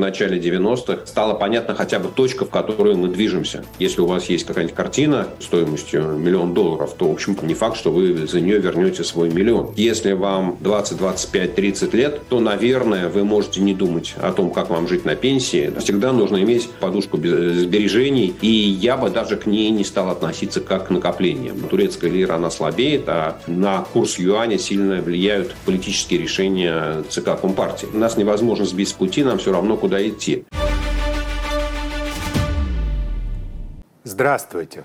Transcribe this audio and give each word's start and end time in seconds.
начале 0.00 0.38
90-х, 0.38 1.06
стало 1.06 1.34
понятно 1.34 1.74
хотя 1.74 1.98
бы 1.98 2.08
точка, 2.08 2.44
в 2.44 2.50
которую 2.50 2.96
мы 2.96 3.08
движемся. 3.08 3.64
Если 3.78 4.00
у 4.00 4.06
вас 4.06 4.28
есть 4.28 4.44
какая-нибудь 4.46 4.74
картина 4.74 5.28
стоимостью 5.38 6.16
миллион 6.16 6.54
долларов, 6.54 6.94
то, 6.98 7.08
в 7.08 7.12
общем, 7.12 7.36
не 7.42 7.54
факт, 7.54 7.76
что 7.76 7.90
вы 7.90 8.26
за 8.26 8.40
нее 8.40 8.58
вернете 8.58 9.04
свой 9.04 9.30
миллион. 9.30 9.72
Если 9.76 10.12
вам 10.12 10.56
20, 10.60 10.98
25, 10.98 11.54
30 11.54 11.94
лет, 11.94 12.20
то, 12.28 12.40
наверное, 12.40 13.08
вы 13.08 13.24
можете 13.24 13.60
не 13.60 13.74
думать 13.74 14.14
о 14.20 14.32
том, 14.32 14.50
как 14.50 14.70
вам 14.70 14.88
жить 14.88 15.04
на 15.04 15.14
пенсии. 15.14 15.72
Всегда 15.78 16.12
нужно 16.12 16.38
иметь 16.42 16.68
подушку 16.80 17.16
сбережений, 17.16 18.34
и 18.40 18.48
я 18.48 18.96
бы 18.96 19.10
даже 19.10 19.36
к 19.36 19.46
ней 19.46 19.70
не 19.70 19.84
стал 19.84 20.10
относиться 20.10 20.60
как 20.60 20.88
к 20.88 20.90
накоплениям. 20.90 21.60
Турецкая 21.68 22.10
лира, 22.10 22.34
она 22.34 22.50
слабеет, 22.50 23.08
а 23.08 23.38
на 23.46 23.80
курс 23.92 24.18
юаня 24.18 24.58
сильно 24.58 25.00
влияют 25.00 25.54
политические 25.64 26.20
решения 26.20 27.02
ЦК 27.08 27.40
Компартии. 27.40 27.88
Нас 27.92 28.16
невозможно 28.16 28.64
сбить 28.64 28.88
с 28.88 28.92
пути, 28.92 29.22
нам 29.22 29.38
все 29.38 29.52
равно, 29.52 29.76
куда 29.76 29.89
идти. 29.96 30.46
Здравствуйте. 34.04 34.84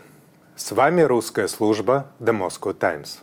С 0.55 0.71
вами 0.71 1.01
русская 1.01 1.47
служба 1.47 2.07
The 2.19 2.31
Moscow 2.31 2.73
Times. 2.73 3.19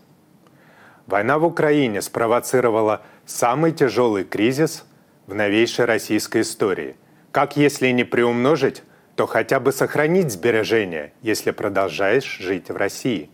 Война 1.06 1.38
в 1.38 1.44
Украине 1.44 2.02
спровоцировала 2.02 3.02
самый 3.24 3.72
тяжелый 3.72 4.24
кризис 4.24 4.84
в 5.26 5.34
новейшей 5.34 5.84
российской 5.84 6.42
истории. 6.42 6.96
Как 7.30 7.56
если 7.56 7.88
не 7.88 8.04
приумножить, 8.04 8.82
то 9.16 9.26
хотя 9.26 9.60
бы 9.60 9.72
сохранить 9.72 10.30
сбережения, 10.32 11.12
если 11.22 11.50
продолжаешь 11.50 12.38
жить 12.38 12.68
в 12.68 12.76
России. 12.76 13.30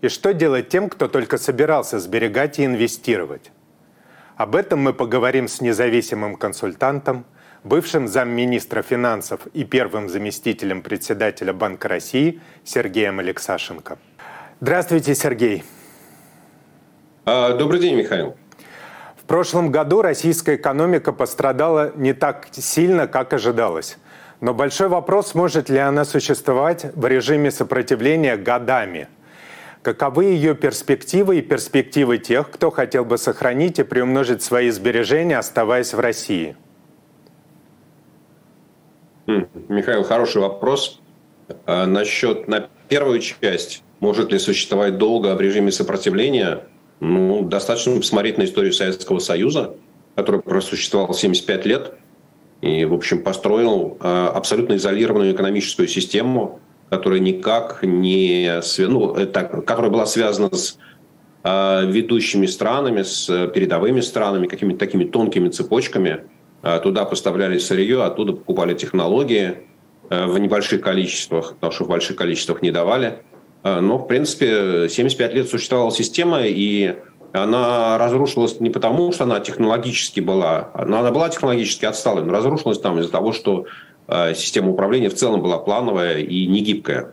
И 0.00 0.08
что 0.08 0.34
делать 0.34 0.68
тем, 0.68 0.88
кто 0.88 1.08
только 1.08 1.38
собирался 1.38 1.98
сберегать 1.98 2.58
и 2.58 2.64
инвестировать? 2.64 3.50
Об 4.36 4.54
этом 4.54 4.80
мы 4.80 4.92
поговорим 4.92 5.48
с 5.48 5.60
независимым 5.60 6.36
консультантом, 6.36 7.24
бывшим 7.66 8.08
замминистра 8.08 8.82
финансов 8.82 9.46
и 9.52 9.64
первым 9.64 10.08
заместителем 10.08 10.82
председателя 10.82 11.52
Банка 11.52 11.88
России 11.88 12.40
Сергеем 12.64 13.18
Алексашенко. 13.18 13.98
Здравствуйте, 14.60 15.14
Сергей. 15.14 15.64
А, 17.24 17.54
добрый 17.54 17.80
день, 17.80 17.96
Михаил. 17.96 18.36
В 19.16 19.24
прошлом 19.26 19.72
году 19.72 20.02
российская 20.02 20.54
экономика 20.54 21.12
пострадала 21.12 21.92
не 21.96 22.14
так 22.14 22.48
сильно, 22.52 23.08
как 23.08 23.32
ожидалось. 23.32 23.98
Но 24.40 24.54
большой 24.54 24.88
вопрос, 24.88 25.32
сможет 25.32 25.68
ли 25.68 25.78
она 25.78 26.04
существовать 26.04 26.86
в 26.94 27.06
режиме 27.06 27.50
сопротивления 27.50 28.36
годами– 28.36 29.08
Каковы 29.86 30.24
ее 30.24 30.56
перспективы 30.56 31.38
и 31.38 31.42
перспективы 31.42 32.18
тех, 32.18 32.50
кто 32.50 32.72
хотел 32.72 33.04
бы 33.04 33.18
сохранить 33.18 33.78
и 33.78 33.84
приумножить 33.84 34.42
свои 34.42 34.70
сбережения, 34.70 35.38
оставаясь 35.38 35.94
в 35.94 36.00
России? 36.00 36.56
Михаил, 39.68 40.04
хороший 40.04 40.42
вопрос. 40.42 41.00
А, 41.66 41.86
насчет 41.86 42.48
на 42.48 42.68
первую 42.88 43.20
часть, 43.20 43.82
может 44.00 44.30
ли 44.32 44.38
существовать 44.38 44.98
долго 44.98 45.34
в 45.34 45.40
режиме 45.40 45.72
сопротивления, 45.72 46.60
ну, 47.00 47.42
достаточно 47.42 47.96
посмотреть 47.96 48.38
на 48.38 48.44
историю 48.44 48.72
Советского 48.72 49.18
Союза, 49.18 49.74
который 50.14 50.40
просуществовал 50.40 51.14
75 51.14 51.66
лет 51.66 51.94
и, 52.60 52.84
в 52.84 52.94
общем, 52.94 53.22
построил 53.22 53.98
а, 54.00 54.28
абсолютно 54.28 54.76
изолированную 54.76 55.34
экономическую 55.34 55.88
систему, 55.88 56.60
которая 56.88 57.18
никак 57.18 57.80
не... 57.82 58.60
Ну, 58.78 59.14
это, 59.14 59.44
которая 59.44 59.90
была 59.90 60.06
связана 60.06 60.54
с 60.54 60.78
э, 61.42 61.86
ведущими 61.86 62.46
странами, 62.46 63.02
с 63.02 63.26
передовыми 63.48 64.00
странами, 64.00 64.46
какими-то 64.46 64.78
такими 64.78 65.04
тонкими 65.04 65.48
цепочками. 65.48 66.20
Э, 66.66 66.80
туда 66.80 67.04
поставляли 67.04 67.58
сырье, 67.58 68.02
оттуда 68.02 68.32
покупали 68.32 68.74
технологии 68.74 69.58
э, 70.10 70.26
в 70.26 70.38
небольших 70.38 70.80
количествах, 70.80 71.54
потому 71.54 71.72
что 71.72 71.84
в 71.84 71.88
больших 71.88 72.16
количествах 72.16 72.62
не 72.62 72.70
давали. 72.70 73.18
Э, 73.62 73.80
но, 73.80 73.98
в 73.98 74.06
принципе, 74.06 74.88
75 74.88 75.34
лет 75.34 75.48
существовала 75.48 75.92
система, 75.92 76.40
и 76.42 76.96
она 77.32 77.98
разрушилась 77.98 78.60
не 78.60 78.70
потому, 78.70 79.12
что 79.12 79.24
она 79.24 79.40
технологически 79.40 80.20
была, 80.20 80.70
она, 80.74 81.00
она 81.00 81.10
была 81.10 81.28
технологически 81.28 81.84
отсталой, 81.84 82.24
но 82.24 82.32
разрушилась 82.32 82.80
там 82.80 82.98
из-за 82.98 83.12
того, 83.12 83.32
что 83.32 83.66
Э, 84.08 84.34
система 84.34 84.70
управления 84.70 85.08
в 85.08 85.14
целом 85.14 85.42
была 85.42 85.58
плановая 85.58 86.18
и 86.18 86.46
не 86.46 86.60
гибкая. 86.60 87.12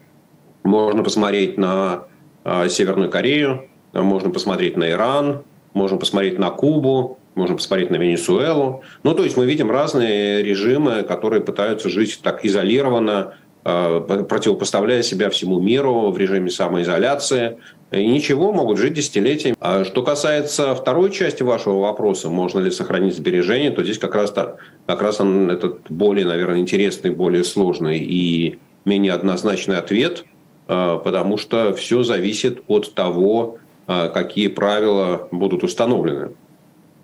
Можно 0.64 1.04
посмотреть 1.04 1.58
на 1.58 2.06
э, 2.44 2.70
Северную 2.70 3.10
Корею, 3.10 3.70
можно 3.94 4.30
посмотреть 4.30 4.78
на 4.78 4.90
Иран, 4.92 5.44
можно 5.74 5.98
посмотреть 5.98 6.40
на 6.40 6.50
Кубу, 6.52 7.20
можно 7.36 7.56
посмотреть 7.56 7.90
на 7.90 7.96
Венесуэлу. 7.96 8.84
Ну, 9.04 9.14
то 9.14 9.24
есть 9.24 9.38
мы 9.38 9.46
видим 9.46 9.72
разные 9.72 10.44
режимы, 10.44 11.04
которые 11.04 11.42
пытаются 11.42 11.90
жить 11.90 12.20
так 12.22 12.46
изолированно, 12.46 13.36
э, 13.66 14.26
противопоставляя 14.30 15.02
себя 15.04 15.30
всему 15.30 15.60
миру 15.60 16.12
в 16.12 16.18
режиме 16.18 16.50
самоизоляции, 16.50 17.58
и 17.92 18.08
ничего, 18.08 18.52
могут 18.52 18.80
жить 18.80 18.94
десятилетиями. 18.94 19.56
А 19.60 19.84
что 19.84 20.02
касается 20.04 20.74
второй 20.74 21.12
части 21.12 21.44
вашего 21.44 21.80
вопроса, 21.80 22.30
можно 22.30 22.60
ли 22.60 22.72
сохранить 22.72 23.16
сбережения, 23.16 23.72
то 23.72 23.84
здесь 23.84 24.00
как 24.00 24.16
раз, 24.16 24.32
так, 24.32 24.58
как 24.88 25.02
раз 25.02 25.22
он 25.22 25.52
этот 25.52 25.92
более, 25.92 26.26
наверное, 26.26 26.60
интересный, 26.60 27.12
более 27.12 27.44
сложный 27.44 28.00
и 28.00 28.58
менее 28.86 29.14
однозначный 29.14 29.78
ответ, 29.78 30.26
а, 30.68 30.98
потому 30.98 31.38
что 31.38 31.74
все 31.74 32.04
зависит 32.04 32.64
от 32.68 32.94
того, 32.94 33.60
а, 33.86 34.10
какие 34.10 34.48
правила 34.48 35.28
будут 35.32 35.64
установлены. 35.64 36.32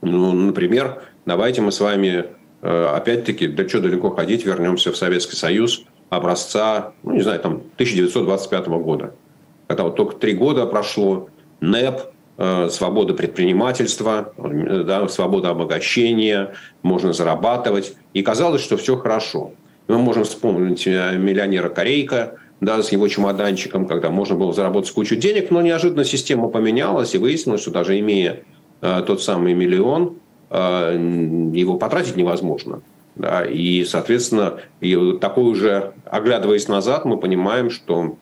Ну, 0.02 0.34
например, 0.34 1.04
давайте 1.26 1.62
мы 1.62 1.72
с 1.72 1.80
вами, 1.80 2.26
а, 2.62 2.96
опять-таки, 2.96 3.48
да 3.48 3.68
что 3.68 3.82
далеко 3.82 4.10
ходить, 4.12 4.46
вернемся 4.46 4.92
в 4.92 4.98
Советский 4.98 5.36
Союз 5.36 5.84
образца, 6.10 6.94
ну, 7.04 7.14
не 7.14 7.22
знаю, 7.22 7.40
там, 7.40 7.62
1925 7.76 8.68
года 8.68 9.14
когда 9.70 9.84
вот 9.84 9.96
только 9.96 10.16
три 10.16 10.34
года 10.34 10.66
прошло, 10.66 11.30
НЭП, 11.62 12.02
э, 12.40 12.70
свобода 12.72 13.14
предпринимательства, 13.14 14.34
э, 14.36 14.84
да, 14.84 15.08
свобода 15.08 15.52
обогащения, 15.52 16.56
можно 16.82 17.14
зарабатывать. 17.14 17.94
И 18.16 18.24
казалось, 18.24 18.64
что 18.64 18.78
все 18.78 18.98
хорошо. 18.98 19.52
Мы 19.88 20.00
можем 20.00 20.24
вспомнить 20.24 20.88
э, 20.88 21.16
миллионера 21.18 21.70
Корейка, 21.70 22.38
да, 22.62 22.82
с 22.82 22.92
его 22.92 23.08
чемоданчиком, 23.08 23.86
когда 23.86 24.10
можно 24.10 24.36
было 24.36 24.54
заработать 24.54 24.92
кучу 24.92 25.16
денег, 25.16 25.52
но 25.52 25.62
неожиданно 25.62 26.04
система 26.04 26.48
поменялась, 26.48 27.14
и 27.14 27.20
выяснилось, 27.20 27.62
что 27.62 27.70
даже 27.70 28.00
имея 28.00 28.32
э, 28.32 28.42
тот 28.82 29.22
самый 29.22 29.54
миллион, 29.54 30.16
э, 30.50 31.50
его 31.54 31.78
потратить 31.78 32.16
невозможно. 32.16 32.82
Да, 33.16 33.44
и, 33.44 33.84
соответственно, 33.84 34.62
и 34.80 35.18
такой 35.20 35.44
уже, 35.44 35.94
оглядываясь 36.06 36.70
назад, 36.70 37.04
мы 37.04 37.18
понимаем, 37.18 37.70
что 37.70 38.16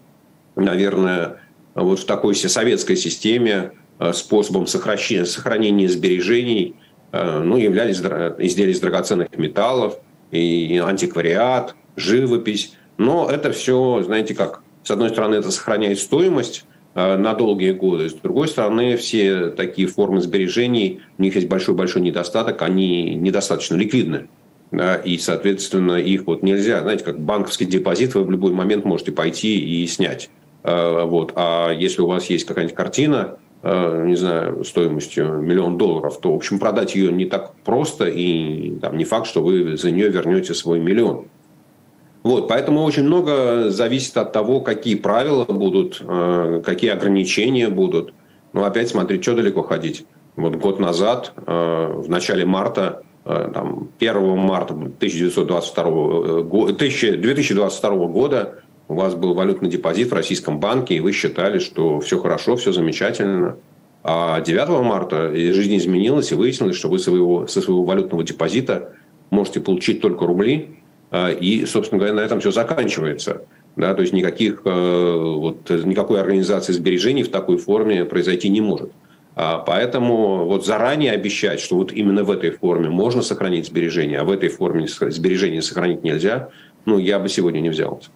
наверное, 0.57 1.37
вот 1.75 1.99
в 1.99 2.05
такой 2.05 2.35
советской 2.35 2.95
системе 2.95 3.71
э, 3.99 4.11
способом 4.13 4.67
сохранения, 4.67 5.25
сохранения 5.25 5.87
сбережений 5.87 6.75
э, 7.11 7.39
ну, 7.39 7.57
являлись 7.57 7.97
изделия 7.97 8.71
из 8.71 8.79
драгоценных 8.79 9.37
металлов, 9.37 9.97
и 10.31 10.81
антиквариат, 10.83 11.75
живопись. 11.95 12.73
Но 12.97 13.29
это 13.29 13.51
все, 13.51 14.01
знаете 14.03 14.35
как, 14.35 14.61
с 14.83 14.91
одной 14.91 15.09
стороны, 15.09 15.35
это 15.35 15.51
сохраняет 15.51 15.99
стоимость 15.99 16.65
э, 16.65 16.76
на 16.97 17.35
долгие 17.35 17.73
годы. 17.73 18.09
С 18.09 18.13
другой 18.13 18.47
стороны, 18.47 18.97
все 18.97 19.49
такие 19.51 19.87
формы 19.87 20.19
сбережений, 20.19 21.01
у 21.17 21.21
них 21.21 21.35
есть 21.35 21.47
большой-большой 21.47 22.01
недостаток, 22.01 22.61
они 22.63 23.13
недостаточно 23.13 23.75
ликвидны. 23.75 24.27
Да, 24.71 24.95
и, 24.95 25.17
соответственно, 25.17 25.93
их 25.93 26.27
вот 26.27 26.43
нельзя, 26.43 26.81
знаете, 26.81 27.03
как 27.03 27.19
банковский 27.19 27.65
депозит 27.65 28.15
вы 28.15 28.23
в 28.23 28.31
любой 28.31 28.51
момент 28.51 28.83
можете 28.83 29.13
пойти 29.13 29.59
и 29.59 29.87
снять. 29.87 30.29
Э, 30.63 31.03
вот. 31.05 31.31
А 31.35 31.71
если 31.71 32.01
у 32.01 32.07
вас 32.07 32.29
есть 32.29 32.45
какая-нибудь 32.45 32.75
картина, 32.75 33.37
э, 33.63 34.03
не 34.05 34.15
знаю, 34.15 34.65
стоимостью 34.65 35.41
миллион 35.41 35.77
долларов, 35.77 36.19
то, 36.19 36.33
в 36.33 36.35
общем, 36.35 36.59
продать 36.59 36.95
ее 36.95 37.13
не 37.13 37.25
так 37.25 37.53
просто, 37.63 38.05
и 38.05 38.77
там, 38.81 38.97
не 38.97 39.05
факт, 39.05 39.27
что 39.27 39.41
вы 39.41 39.77
за 39.77 39.91
нее 39.91 40.09
вернете 40.09 40.53
свой 40.53 40.79
миллион. 40.79 41.27
Вот, 42.27 42.49
поэтому 42.49 42.83
очень 42.83 43.03
много 43.03 43.69
зависит 43.69 44.17
от 44.17 44.33
того, 44.33 44.59
какие 44.59 44.95
правила 44.95 45.45
будут, 45.45 46.01
э, 46.01 46.61
какие 46.65 46.91
ограничения 46.91 47.69
будут. 47.69 48.13
Но 48.51 48.65
опять 48.65 48.89
смотреть, 48.89 49.23
что 49.23 49.33
далеко 49.33 49.63
ходить. 49.63 50.05
Вот 50.35 50.57
год 50.57 50.77
назад, 50.79 51.31
в 51.45 52.05
начале 52.09 52.45
марта, 52.45 53.01
там, 53.23 53.89
1 53.97 54.37
марта 54.37 54.73
1922, 54.73 56.43
2022 56.43 58.07
года 58.07 58.59
у 58.89 58.95
вас 58.95 59.15
был 59.15 59.33
валютный 59.33 59.69
депозит 59.69 60.09
в 60.11 60.13
российском 60.13 60.59
банке, 60.59 60.95
и 60.95 60.99
вы 60.99 61.13
считали, 61.13 61.59
что 61.59 62.01
все 62.01 62.19
хорошо, 62.19 62.57
все 62.57 62.73
замечательно. 62.73 63.55
А 64.03 64.41
9 64.41 64.83
марта 64.83 65.31
жизнь 65.33 65.77
изменилась, 65.77 66.31
и 66.31 66.35
выяснилось, 66.35 66.75
что 66.75 66.89
вы 66.89 66.99
своего, 66.99 67.47
со 67.47 67.61
своего 67.61 67.83
валютного 67.83 68.23
депозита 68.23 68.93
можете 69.29 69.61
получить 69.61 70.01
только 70.01 70.25
рубли, 70.27 70.76
и, 71.11 71.65
собственно 71.65 71.99
говоря, 71.99 72.15
на 72.15 72.21
этом 72.21 72.39
все 72.39 72.51
заканчивается. 72.51 73.43
Да, 73.77 73.93
то 73.93 74.01
есть 74.01 74.11
никаких, 74.11 74.61
э, 74.65 75.33
вот, 75.37 75.69
никакой 75.69 76.19
организации 76.19 76.73
сбережений 76.73 77.21
в 77.21 77.29
такой 77.29 77.57
форме 77.57 78.05
произойти 78.05 78.49
не 78.49 78.59
может. 78.59 78.91
А, 79.35 79.59
поэтому 79.59 80.45
вот 80.45 80.65
заранее 80.65 81.11
обещать, 81.11 81.59
что 81.59 81.75
вот 81.75 81.91
именно 81.91 82.23
в 82.23 82.31
этой 82.31 82.49
форме 82.49 82.89
можно 82.89 83.21
сохранить 83.21 83.67
сбережения, 83.67 84.19
а 84.19 84.23
в 84.23 84.31
этой 84.31 84.49
форме 84.49 84.87
сбережения 84.87 85.61
сохранить 85.61 86.03
нельзя, 86.03 86.49
ну, 86.85 86.97
я 86.97 87.19
бы 87.19 87.29
сегодня 87.29 87.59
не 87.59 87.69
взялся. 87.69 88.09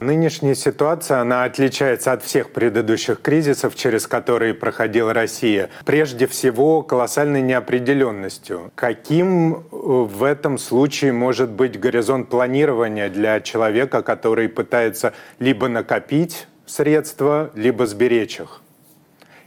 Нынешняя 0.00 0.54
ситуация, 0.54 1.18
она 1.18 1.42
отличается 1.42 2.12
от 2.12 2.22
всех 2.22 2.52
предыдущих 2.52 3.20
кризисов, 3.20 3.74
через 3.74 4.06
которые 4.06 4.54
проходила 4.54 5.12
Россия. 5.12 5.70
Прежде 5.84 6.28
всего, 6.28 6.82
колоссальной 6.82 7.42
неопределенностью. 7.42 8.70
Каким 8.76 9.54
э, 9.54 9.60
в 9.72 10.22
этом 10.22 10.56
случае 10.58 11.12
может 11.12 11.50
быть 11.50 11.80
горизонт 11.80 12.28
планирования 12.28 13.08
для 13.08 13.40
человека, 13.40 14.02
который 14.02 14.48
пытается 14.48 15.14
либо 15.40 15.66
накопить 15.66 16.46
средства, 16.64 17.50
либо 17.56 17.84
сберечь 17.84 18.38
их? 18.38 18.62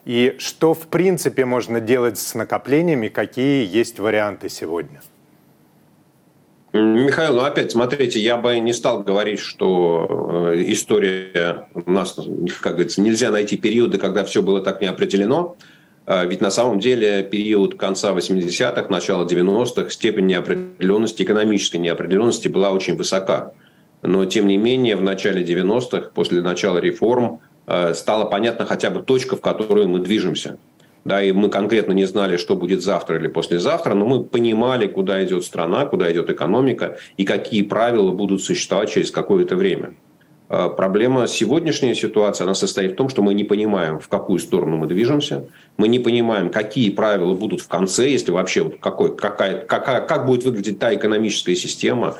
И 0.03 0.35
что, 0.37 0.73
в 0.73 0.87
принципе, 0.87 1.45
можно 1.45 1.79
делать 1.79 2.17
с 2.17 2.33
накоплениями, 2.33 3.07
какие 3.07 3.65
есть 3.65 3.99
варианты 3.99 4.49
сегодня? 4.49 5.01
Михаил, 6.73 7.35
ну 7.35 7.41
опять, 7.41 7.73
смотрите, 7.73 8.19
я 8.19 8.37
бы 8.37 8.57
не 8.59 8.71
стал 8.71 9.03
говорить, 9.03 9.39
что 9.39 10.53
э, 10.53 10.63
история 10.67 11.67
у 11.73 11.91
нас, 11.91 12.17
как 12.61 12.73
говорится, 12.73 13.01
нельзя 13.01 13.29
найти 13.29 13.57
периоды, 13.57 13.97
когда 13.97 14.23
все 14.23 14.41
было 14.41 14.61
так 14.61 14.81
неопределено. 14.81 15.57
А 16.05 16.23
ведь 16.23 16.39
на 16.39 16.49
самом 16.49 16.79
деле 16.79 17.23
период 17.23 17.75
конца 17.75 18.13
80-х, 18.13 18.87
начала 18.89 19.25
90-х, 19.25 19.89
степень 19.89 20.27
неопределенности, 20.27 21.23
экономической 21.23 21.77
неопределенности 21.77 22.47
была 22.47 22.71
очень 22.71 22.95
высока. 22.95 23.51
Но, 24.01 24.25
тем 24.25 24.47
не 24.47 24.57
менее, 24.57 24.95
в 24.95 25.01
начале 25.01 25.43
90-х, 25.43 26.11
после 26.13 26.41
начала 26.41 26.77
реформ, 26.77 27.41
э, 27.67 27.93
стало 27.93 28.25
понятно 28.25 28.65
хотя 28.65 28.89
бы 28.89 29.01
точка, 29.03 29.35
в 29.35 29.41
которую 29.41 29.89
мы 29.89 29.99
движемся– 29.99 30.57
да, 31.03 31.23
и 31.23 31.31
мы 31.31 31.49
конкретно 31.49 31.93
не 31.93 32.05
знали, 32.05 32.37
что 32.37 32.55
будет 32.55 32.81
завтра 32.81 33.17
или 33.17 33.27
послезавтра, 33.27 33.93
но 33.93 34.05
мы 34.05 34.23
понимали, 34.23 34.87
куда 34.87 35.23
идет 35.23 35.43
страна, 35.43 35.85
куда 35.85 36.11
идет 36.11 36.29
экономика 36.29 36.97
и 37.17 37.23
какие 37.23 37.63
правила 37.63 38.11
будут 38.11 38.43
существовать 38.43 38.91
через 38.91 39.11
какое-то 39.11 39.55
время. 39.55 39.95
А, 40.53 40.69
проблема 40.69 41.27
сегодняшней 41.27 41.95
ситуации, 41.95 42.43
она 42.43 42.53
состоит 42.53 42.91
в 42.91 42.95
том, 42.95 43.09
что 43.09 43.21
мы 43.21 43.33
не 43.33 43.45
понимаем, 43.45 43.99
в 43.99 44.09
какую 44.09 44.37
сторону 44.37 44.77
мы 44.77 44.85
движемся, 44.85 45.47
мы 45.77 45.87
не 45.87 45.97
понимаем, 45.97 46.49
какие 46.49 46.89
правила 46.89 47.33
будут 47.33 47.61
в 47.61 47.67
конце, 47.67 48.09
если 48.09 48.31
вообще 48.31 48.69
какой, 48.69 49.15
какая, 49.15 49.65
какая, 49.65 50.01
как 50.01 50.25
будет 50.25 50.43
выглядеть 50.43 50.77
та 50.77 50.93
экономическая 50.93 51.55
система, 51.55 52.17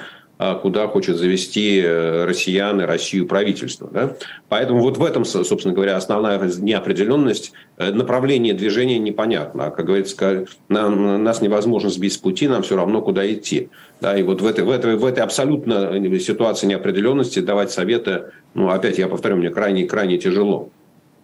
куда 0.56 0.88
хочет 0.88 1.18
завести 1.18 1.80
э, 1.80 2.26
россиян 2.26 2.82
и 2.82 2.86
Россию 2.86 3.28
правительство. 3.28 3.88
Да? 3.92 4.16
Поэтому 4.50 4.82
вот 4.82 4.98
в 4.98 5.04
этом, 5.04 5.24
собственно 5.24 5.72
говоря, 5.72 5.96
основная 5.96 6.40
неопределенность. 6.40 7.52
Э, 7.78 7.92
направление 7.92 8.56
движения 8.56 8.98
непонятно. 8.98 9.68
А, 9.68 9.70
как 9.70 9.86
говорится, 9.86 10.48
нам, 10.68 11.24
нас 11.24 11.42
невозможно 11.42 11.92
сбить 11.92 12.14
с 12.14 12.18
пути, 12.18 12.48
нам 12.48 12.64
все 12.64 12.76
равно, 12.76 13.04
куда 13.04 13.32
идти. 13.32 13.70
Да? 14.02 14.18
И 14.18 14.24
вот 14.24 14.42
в 14.42 14.48
этой, 14.48 14.64
в, 14.64 14.72
этой, 14.72 14.96
в 14.96 15.06
этой 15.06 15.24
абсолютно 15.24 15.92
ситуации 16.20 16.66
неопределенности 16.66 17.38
давать 17.38 17.70
советы, 17.70 18.32
ну, 18.56 18.72
опять 18.72 18.98
я 18.98 19.08
повторю, 19.08 19.36
мне 19.36 19.52
крайне, 19.52 19.86
крайне 19.86 20.18
тяжело. 20.18 20.70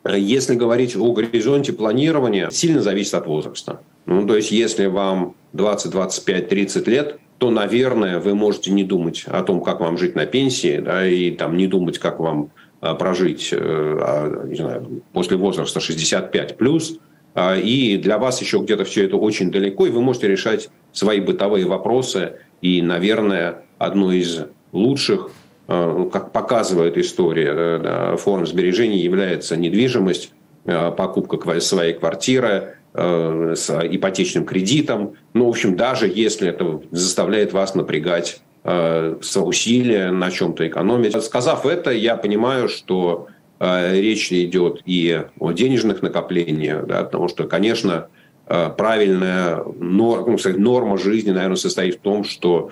Если 0.07 0.53
говорить 0.53 0.95
о 0.95 1.11
горизонте 1.11 1.73
планирования, 1.73 2.51
сильно 2.51 2.83
зависит 2.83 3.15
от 3.15 3.25
возраста. 3.25 3.81
Ну, 4.05 4.27
то 4.27 4.35
есть, 4.35 4.51
если 4.51 4.85
вам 4.85 5.33
20, 5.53 5.89
25, 5.89 6.49
30 6.49 6.87
лет– 6.87 7.17
то, 7.37 7.51
наверное, 7.51 8.19
вы 8.19 8.33
можете 8.33 8.71
не 8.71 8.83
думать 8.83 9.25
о 9.27 9.43
том, 9.43 9.61
как 9.61 9.79
вам 9.79 9.97
жить 9.97 10.15
на 10.15 10.25
пенсии, 10.25 10.79
да, 10.79 11.07
и 11.07 11.31
там 11.31 11.55
не 11.55 11.67
думать, 11.67 11.99
как 11.99 12.19
вам 12.19 12.51
а, 12.79 12.93
прожить 12.93 13.49
э, 13.51 13.57
а, 13.59 14.45
не 14.45 14.55
знаю, 14.55 15.01
после 15.13 15.37
возраста 15.37 15.79
65 15.79 16.57
плюс. 16.57 16.99
А, 17.33 17.55
и 17.55 17.97
для 17.97 18.17
вас 18.17 18.41
еще 18.41 18.59
где-то 18.59 18.85
все 18.85 19.05
это 19.05 19.17
очень 19.17 19.51
далеко, 19.51 19.87
и 19.87 19.89
вы 19.89 20.01
можете 20.01 20.27
решать 20.27 20.69
свои 20.91 21.19
бытовые 21.19 21.65
вопросы. 21.65 22.33
И, 22.61 22.81
наверное, 22.81 23.63
одно 23.77 24.11
из 24.11 24.45
лучших, 24.71 25.29
ну, 25.67 26.09
как 26.09 26.31
показывает 26.31 26.97
история, 26.97 27.51
э, 27.53 28.17
форм 28.17 28.47
сбережений 28.47 28.99
является 28.99 29.57
недвижимость, 29.57 30.31
покупка 30.65 31.61
своей 31.61 31.93
квартиры, 31.93 32.75
Э, 32.99 33.53
с 33.55 33.69
ипотечным 33.69 34.43
кредитом. 34.43 35.17
Ну, 35.35 35.45
в 35.45 35.49
общем, 35.49 35.75
даже 35.75 36.07
если 36.07 36.47
это 36.47 36.81
заставляет 36.89 37.53
вас 37.53 37.75
напрягать 37.75 38.41
э, 38.63 39.17
усилия 39.35 40.09
на 40.09 40.31
чем-то 40.31 40.67
экономить. 40.67 41.23
Сказав 41.23 41.67
это, 41.67 41.91
я 41.91 42.15
понимаю, 42.17 42.67
что 42.69 43.27
э, 43.59 44.01
речь 44.01 44.31
идет 44.31 44.81
и 44.87 45.25
о 45.39 45.51
денежных 45.51 46.01
накоплениях, 46.01 46.87
да, 46.87 47.03
потому 47.03 47.27
что, 47.27 47.43
конечно, 47.43 48.07
правильная 48.47 49.63
норма, 49.79 50.31
ну, 50.31 50.37
сказать, 50.39 50.57
норма 50.57 50.97
жизни, 50.97 51.29
наверное, 51.29 51.55
состоит 51.55 51.97
в 51.97 51.99
том, 51.99 52.23
что 52.23 52.71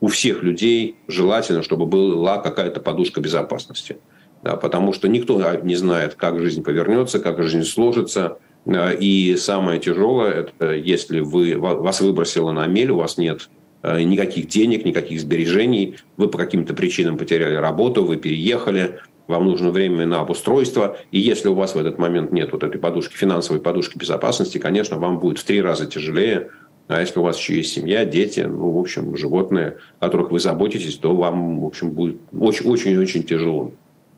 у 0.00 0.06
всех 0.06 0.44
людей 0.44 0.96
желательно, 1.08 1.64
чтобы 1.64 1.86
была 1.86 2.38
какая-то 2.38 2.78
подушка 2.78 3.20
безопасности. 3.20 3.96
Да, 4.44 4.54
потому 4.54 4.92
что 4.92 5.08
никто 5.08 5.40
не 5.62 5.74
знает, 5.74 6.14
как 6.14 6.38
жизнь 6.38 6.62
повернется, 6.62 7.18
как 7.18 7.42
жизнь 7.42 7.64
сложится. 7.64 8.38
Э, 8.66 8.96
и 8.98 9.36
самое 9.36 9.80
тяжелое, 9.80 10.32
это 10.32 10.74
если 10.74 11.20
вы, 11.20 11.56
вас 11.56 12.00
выбросило 12.00 12.52
на 12.52 12.66
мель, 12.66 12.90
у 12.90 12.96
вас 12.96 13.16
нет 13.16 13.48
э, 13.82 14.02
никаких 14.02 14.48
денег, 14.48 14.84
никаких 14.84 15.20
сбережений, 15.20 15.96
вы 16.16 16.28
по 16.28 16.38
каким-то 16.38 16.74
причинам 16.74 17.16
потеряли 17.16 17.54
работу, 17.54 18.04
вы 18.04 18.16
переехали, 18.16 18.98
вам 19.28 19.46
нужно 19.46 19.70
время 19.70 20.06
на 20.06 20.20
обустройство, 20.20 20.98
и 21.10 21.18
если 21.18 21.48
у 21.48 21.54
вас 21.54 21.74
в 21.74 21.78
этот 21.78 21.98
момент 21.98 22.32
нет 22.32 22.52
вот 22.52 22.62
этой 22.62 22.78
подушки, 22.78 23.16
финансовой 23.16 23.60
подушки 23.60 23.98
безопасности, 23.98 24.58
конечно, 24.58 24.98
вам 24.98 25.18
будет 25.18 25.38
в 25.38 25.44
три 25.44 25.60
раза 25.60 25.86
тяжелее, 25.86 26.50
а 26.88 27.00
если 27.00 27.18
у 27.18 27.22
вас 27.22 27.36
еще 27.36 27.56
есть 27.56 27.72
семья, 27.72 28.04
дети, 28.04 28.40
ну, 28.40 28.70
в 28.70 28.78
общем, 28.78 29.16
животные, 29.16 29.78
о 29.98 30.04
которых 30.04 30.30
вы 30.30 30.38
заботитесь, 30.38 30.96
то 30.96 31.16
вам, 31.16 31.60
в 31.60 31.66
общем, 31.66 31.90
будет 31.90 32.18
очень-очень 32.32 33.24
тяжело. 33.24 33.72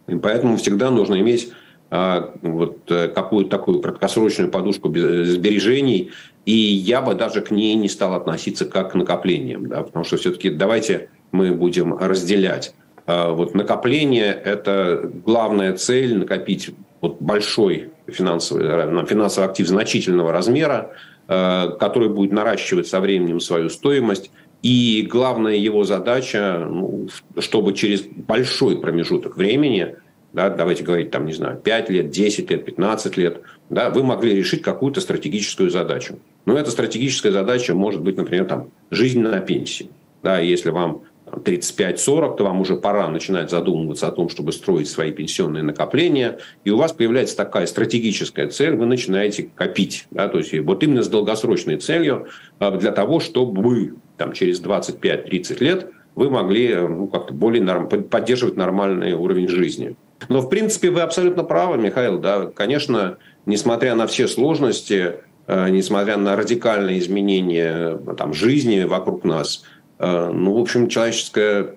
И 0.07 0.15
поэтому 0.17 0.59
всегда 0.59 0.91
нужно 0.91 1.19
иметь 1.21 1.51
вот 1.91 2.91
э, 2.91 3.09
какую-то 3.09 3.51
такую 3.51 3.81
краткосрочную 3.81 4.51
подушку 4.51 4.89
сбережений, 4.89 6.11
и 6.45 6.53
я 6.53 7.01
бы 7.01 7.15
даже 7.15 7.41
к 7.41 7.51
ней 7.51 7.75
не 7.77 7.89
стал 7.89 8.15
относиться 8.15 8.67
как 8.67 8.93
к 8.93 8.95
накоплениям, 8.95 9.69
да, 9.69 9.83
потому 9.83 10.05
что 10.05 10.17
все-таки 10.19 10.51
давайте 10.51 11.09
мы 11.33 11.53
будем 11.53 11.97
разделять. 11.97 12.75
А, 13.07 13.33
вот 13.33 13.55
накопление– 13.55 14.33
это 14.45 15.11
главная 15.25 15.75
цель– 15.77 16.17
накопить 16.19 16.71
вот 17.01 17.21
большой 17.21 17.91
финансовый, 18.07 18.67
э, 18.67 19.07
финансовый 19.07 19.47
актив 19.47 19.67
значительного 19.67 20.31
размера, 20.31 20.91
э, 21.27 21.71
который 21.81 22.11
будет 22.11 22.33
наращивать 22.33 22.87
со 22.87 23.01
временем 23.01 23.41
свою 23.41 23.71
стоимость. 23.71 24.31
И 24.61 25.07
главная 25.09 25.55
его 25.55 25.85
задача, 25.85 26.67
ну, 26.69 27.09
чтобы 27.39 27.73
через 27.73 28.03
большой 28.03 28.79
промежуток 28.79 29.39
времени– 29.39 29.97
да, 30.33 30.51
давайте 30.51 30.85
говорить, 30.85 31.11
там, 31.11 31.27
не 31.27 31.33
знаю, 31.33 31.59
5 31.59 31.91
лет, 31.91 32.11
10 32.11 32.51
лет, 32.51 32.65
15 32.65 33.17
лет, 33.17 33.41
да, 33.71 33.91
вы 33.91 34.03
могли 34.03 34.35
решить 34.35 34.63
какую-то 34.63 35.01
стратегическую 35.01 35.71
задачу. 35.71 36.19
Но 36.45 36.57
эта 36.59 36.71
стратегическая 36.71 37.33
задача 37.33 37.75
может 37.75 38.03
быть, 38.03 38.17
например, 38.17 38.45
там, 38.47 38.71
жизнь 38.91 39.21
на 39.21 39.41
пенсии. 39.41 39.91
Да, 40.23 40.39
если 40.39 40.71
вам 40.71 41.03
35-40, 41.31 42.37
то 42.37 42.45
вам 42.45 42.61
уже 42.61 42.77
пора 42.77 43.09
начинать 43.09 43.51
задумываться 43.51 44.09
о 44.09 44.13
том, 44.13 44.29
чтобы 44.29 44.53
строить 44.53 44.89
свои 44.89 45.13
пенсионные 45.13 45.63
накопления, 45.63 46.39
и 46.65 46.71
у 46.71 46.77
вас 46.77 46.93
появляется 46.93 47.37
такая 47.37 47.67
стратегическая 47.67 48.49
цель, 48.49 48.77
вы 48.77 48.87
начинаете 48.87 49.51
копить. 49.55 50.07
Да, 50.11 50.29
то 50.29 50.39
есть 50.39 50.59
вот 50.59 50.83
именно 50.83 51.03
с 51.03 51.09
долгосрочной 51.09 51.77
целью 51.77 52.29
а, 52.59 52.71
для 52.71 52.93
того, 52.93 53.21
чтобы 53.21 53.63
вы 53.63 53.95
там, 54.17 54.33
через 54.33 54.63
25-30 54.63 55.63
лет 55.63 55.91
вы 56.15 56.31
могли 56.31 56.75
ну, 56.75 57.07
как-то 57.07 57.33
более 57.33 57.63
норм... 57.63 57.89
поддерживать 57.89 58.57
нормальный 58.57 59.13
уровень 59.13 59.49
жизни. 59.49 59.97
Но, 60.29 60.41
в 60.41 60.49
принципе, 60.49 60.91
вы 60.91 61.01
абсолютно 61.01 61.45
правы, 61.45 61.79
Михаил. 61.79 62.19
Да, 62.19 62.47
конечно, 62.47 63.19
несмотря 63.47 63.95
на 63.95 64.07
все 64.07 64.27
сложности, 64.27 65.15
э, 65.47 65.69
несмотря 65.71 66.17
на 66.17 66.37
радикальные 66.37 66.99
изменения 66.99 67.99
э, 67.99 68.15
там, 68.17 68.35
жизни 68.35 68.83
вокруг 68.83 69.25
нас, 69.25 69.65
э, 69.99 70.31
ну, 70.33 70.55
в 70.55 70.61
общем, 70.61 70.89
человеческая 70.89 71.77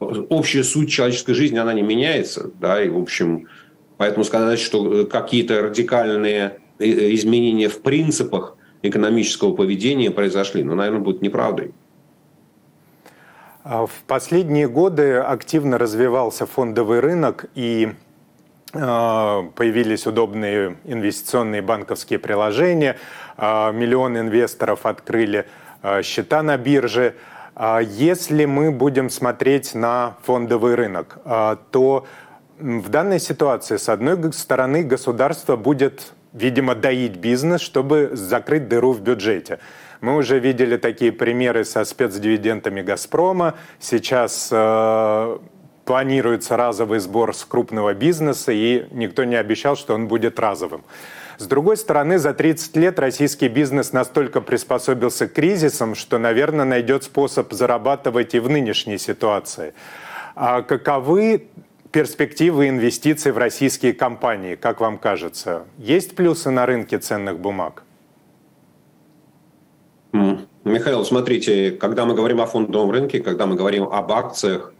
общая 0.00 0.64
суть 0.64 0.90
человеческой 0.90 1.32
жизни, 1.32 1.56
она 1.56 1.72
не 1.72 1.82
меняется, 1.82 2.50
да, 2.60 2.82
и, 2.82 2.88
в 2.88 2.98
общем, 2.98 3.48
поэтому 3.96 4.24
сказать, 4.24 4.60
что 4.60 5.06
какие-то 5.06 5.62
радикальные 5.62 6.58
изменения 6.78 7.68
в 7.68 7.80
принципах 7.80 8.56
экономического 8.82 9.54
поведения 9.54 10.10
произошли, 10.10 10.62
ну, 10.62 10.74
наверное, 10.74 11.00
будет 11.00 11.22
неправдой. 11.22 11.72
А 13.64 13.86
в 13.86 14.02
последние 14.06 14.68
годы 14.68 15.14
активно 15.14 15.78
развивался 15.78 16.44
фондовый 16.44 17.00
рынок 17.00 17.46
и 17.54 17.94
а, 18.74 19.44
появились 19.56 20.06
удобные 20.06 20.76
инвестиционные 20.84 21.62
банковские 21.62 22.18
приложения, 22.18 22.98
а, 23.38 23.72
миллион 23.72 24.18
инвесторов 24.18 24.84
открыли 24.84 25.46
счета 26.02 26.42
на 26.42 26.56
бирже. 26.56 27.14
Если 27.82 28.46
мы 28.46 28.70
будем 28.70 29.10
смотреть 29.10 29.74
на 29.74 30.16
фондовый 30.22 30.76
рынок, 30.76 31.18
то 31.70 32.06
в 32.58 32.88
данной 32.88 33.20
ситуации, 33.20 33.76
с 33.76 33.90
одной 33.90 34.32
стороны, 34.32 34.82
государство 34.82 35.56
будет 35.56 36.14
видимо, 36.34 36.74
доить 36.74 37.16
бизнес, 37.16 37.60
чтобы 37.60 38.10
закрыть 38.12 38.68
дыру 38.68 38.92
в 38.92 39.00
бюджете. 39.00 39.60
Мы 40.04 40.16
уже 40.16 40.38
видели 40.38 40.76
такие 40.76 41.12
примеры 41.12 41.64
со 41.64 41.82
спецдивидендами 41.82 42.82
«Газпрома». 42.82 43.54
Сейчас 43.80 44.50
э, 44.52 45.38
планируется 45.86 46.58
разовый 46.58 46.98
сбор 46.98 47.34
с 47.34 47.42
крупного 47.46 47.94
бизнеса, 47.94 48.52
и 48.52 48.84
никто 48.90 49.24
не 49.24 49.36
обещал, 49.36 49.76
что 49.76 49.94
он 49.94 50.06
будет 50.06 50.38
разовым. 50.38 50.84
С 51.38 51.46
другой 51.46 51.78
стороны, 51.78 52.18
за 52.18 52.34
30 52.34 52.76
лет 52.76 52.98
российский 52.98 53.48
бизнес 53.48 53.94
настолько 53.94 54.42
приспособился 54.42 55.26
к 55.26 55.32
кризисам, 55.32 55.94
что, 55.94 56.18
наверное, 56.18 56.66
найдет 56.66 57.04
способ 57.04 57.54
зарабатывать 57.54 58.34
и 58.34 58.40
в 58.40 58.50
нынешней 58.50 58.98
ситуации. 58.98 59.72
А 60.34 60.60
каковы 60.60 61.46
перспективы 61.92 62.68
инвестиций 62.68 63.32
в 63.32 63.38
российские 63.38 63.94
компании, 63.94 64.54
как 64.54 64.80
вам 64.80 64.98
кажется? 64.98 65.64
Есть 65.78 66.14
плюсы 66.14 66.50
на 66.50 66.66
рынке 66.66 66.98
ценных 66.98 67.38
бумаг? 67.38 67.83
Михаил, 70.64 71.04
смотрите, 71.04 71.72
когда 71.72 72.06
мы 72.06 72.14
говорим 72.14 72.40
о 72.40 72.46
фондовом 72.46 72.90
рынке, 72.90 73.20
когда 73.20 73.46
мы 73.46 73.56
говорим 73.56 73.84
об 73.84 74.12
акциях, 74.12 74.72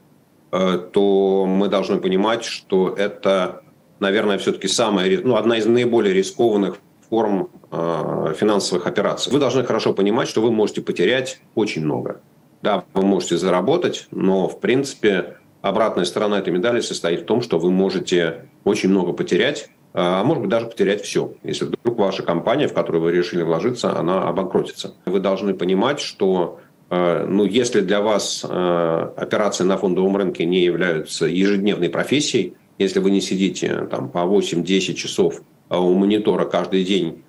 э, 0.52 0.78
то 0.92 1.44
мы 1.46 1.68
должны 1.68 1.98
понимать, 1.98 2.44
что 2.44 2.94
это 2.96 3.64
наверное, 4.00 4.38
все-таки 4.38 4.68
самая, 4.68 5.20
ну, 5.22 5.36
одна 5.36 5.58
из 5.58 5.66
наиболее 5.66 6.14
рискованных 6.14 6.78
форм 7.08 7.48
э, 7.70 8.34
финансовых 8.38 8.86
операций. 8.86 9.32
Вы 9.32 9.38
должны 9.38 9.64
хорошо 9.64 9.92
понимать, 9.92 10.28
что 10.28 10.40
вы 10.42 10.50
можете 10.50 10.82
потерять 10.82 11.40
очень 11.54 11.84
много. 11.84 12.20
Да, 12.62 12.84
вы 12.94 13.02
можете 13.02 13.36
заработать, 13.36 14.06
но, 14.10 14.48
в 14.48 14.60
принципе, 14.60 15.36
обратная 15.60 16.04
сторона 16.04 16.38
этой 16.38 16.52
медали 16.52 16.80
состоит 16.80 17.22
в 17.22 17.24
том, 17.24 17.42
что 17.42 17.58
вы 17.58 17.70
можете 17.70 18.48
очень 18.64 18.88
много 18.88 19.12
потерять, 19.12 19.68
а 19.96 20.24
может 20.24 20.42
быть 20.42 20.50
даже 20.50 20.66
потерять 20.66 21.02
все. 21.02 21.34
Если 21.44 21.66
вдруг 21.66 21.98
ваша 21.98 22.24
компания, 22.24 22.66
в 22.66 22.74
которую 22.74 23.02
вы 23.02 23.12
решили 23.12 23.42
вложиться, 23.42 23.96
она 23.96 24.28
обанкротится. 24.28 24.94
Вы 25.06 25.20
должны 25.20 25.54
понимать, 25.54 26.00
что 26.00 26.58
э, 26.90 27.26
ну, 27.28 27.44
если 27.44 27.80
для 27.80 28.00
вас 28.00 28.44
э, 28.48 29.08
операции 29.16 29.62
на 29.62 29.76
фондовом 29.76 30.16
рынке 30.16 30.44
не 30.46 30.62
являются 30.62 31.26
ежедневной 31.26 31.90
профессией, 31.90 32.56
если 32.76 32.98
вы 32.98 33.12
не 33.12 33.20
сидите 33.20 33.86
там, 33.88 34.08
по 34.08 34.18
8-10 34.18 34.94
часов 34.94 35.42
а, 35.68 35.78
у 35.78 35.94
монитора 35.94 36.44
каждый 36.44 36.82
день, 36.82 37.22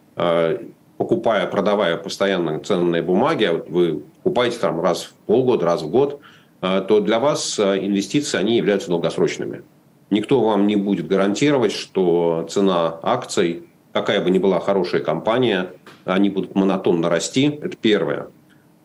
покупая, 0.98 1.45
продавая 1.45 1.98
постоянно 1.98 2.60
ценные 2.62 3.03
бумаги, 3.03 3.43
а 3.43 3.53
вы 3.53 4.01
покупаете 4.24 4.57
там 4.57 4.81
раз 4.81 5.03
в 5.03 5.13
полгода, 5.27 5.65
раз 5.65 5.84
в 5.84 5.89
год, 5.89 6.19
то 6.62 7.00
для 7.00 7.19
вас 7.19 7.60
инвестиции, 7.60 8.39
они 8.39 8.57
являются 8.57 8.89
долгосрочными. 8.89 9.62
Никто 10.15 10.41
вам 10.41 10.65
не 10.65 10.77
будет 10.77 11.10
гарантировать, 11.10 11.74
что 11.74 12.48
цена 12.50 13.01
акций, 13.03 13.63
какая 13.91 14.24
бы 14.24 14.31
ни 14.31 14.39
была 14.39 14.62
хорошая 14.62 15.01
компания, 15.01 15.74
они 16.05 16.29
будут 16.29 16.55
монотонно 16.55 17.10
расти. 17.10 17.60
Это 17.62 17.75
первое. 17.75 18.27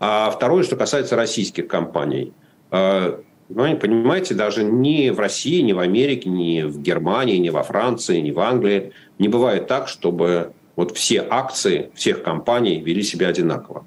А 0.00 0.32
второе, 0.32 0.64
что 0.64 0.75
касается 0.75 1.14
российских 1.14 1.68
компаний. 1.68 2.32
Вы 2.72 3.76
понимаете, 3.76 4.34
даже 4.34 4.64
ни 4.64 5.10
в 5.10 5.20
России, 5.20 5.60
ни 5.60 5.72
в 5.72 5.78
Америке, 5.78 6.28
ни 6.28 6.62
в 6.62 6.82
Германии, 6.82 7.37
ни 7.37 7.50
во 7.50 7.62
Франции, 7.62 8.18
ни 8.18 8.32
в 8.32 8.40
Англии 8.40 8.90
не 9.20 9.28
бывает 9.28 9.68
так, 9.68 9.87
чтобы 9.87 10.52
вот 10.75 10.96
все 10.96 11.25
акции 11.30 11.92
всех 11.94 12.25
компаний 12.25 12.80
вели 12.80 13.04
себя 13.04 13.28
одинаково. 13.28 13.87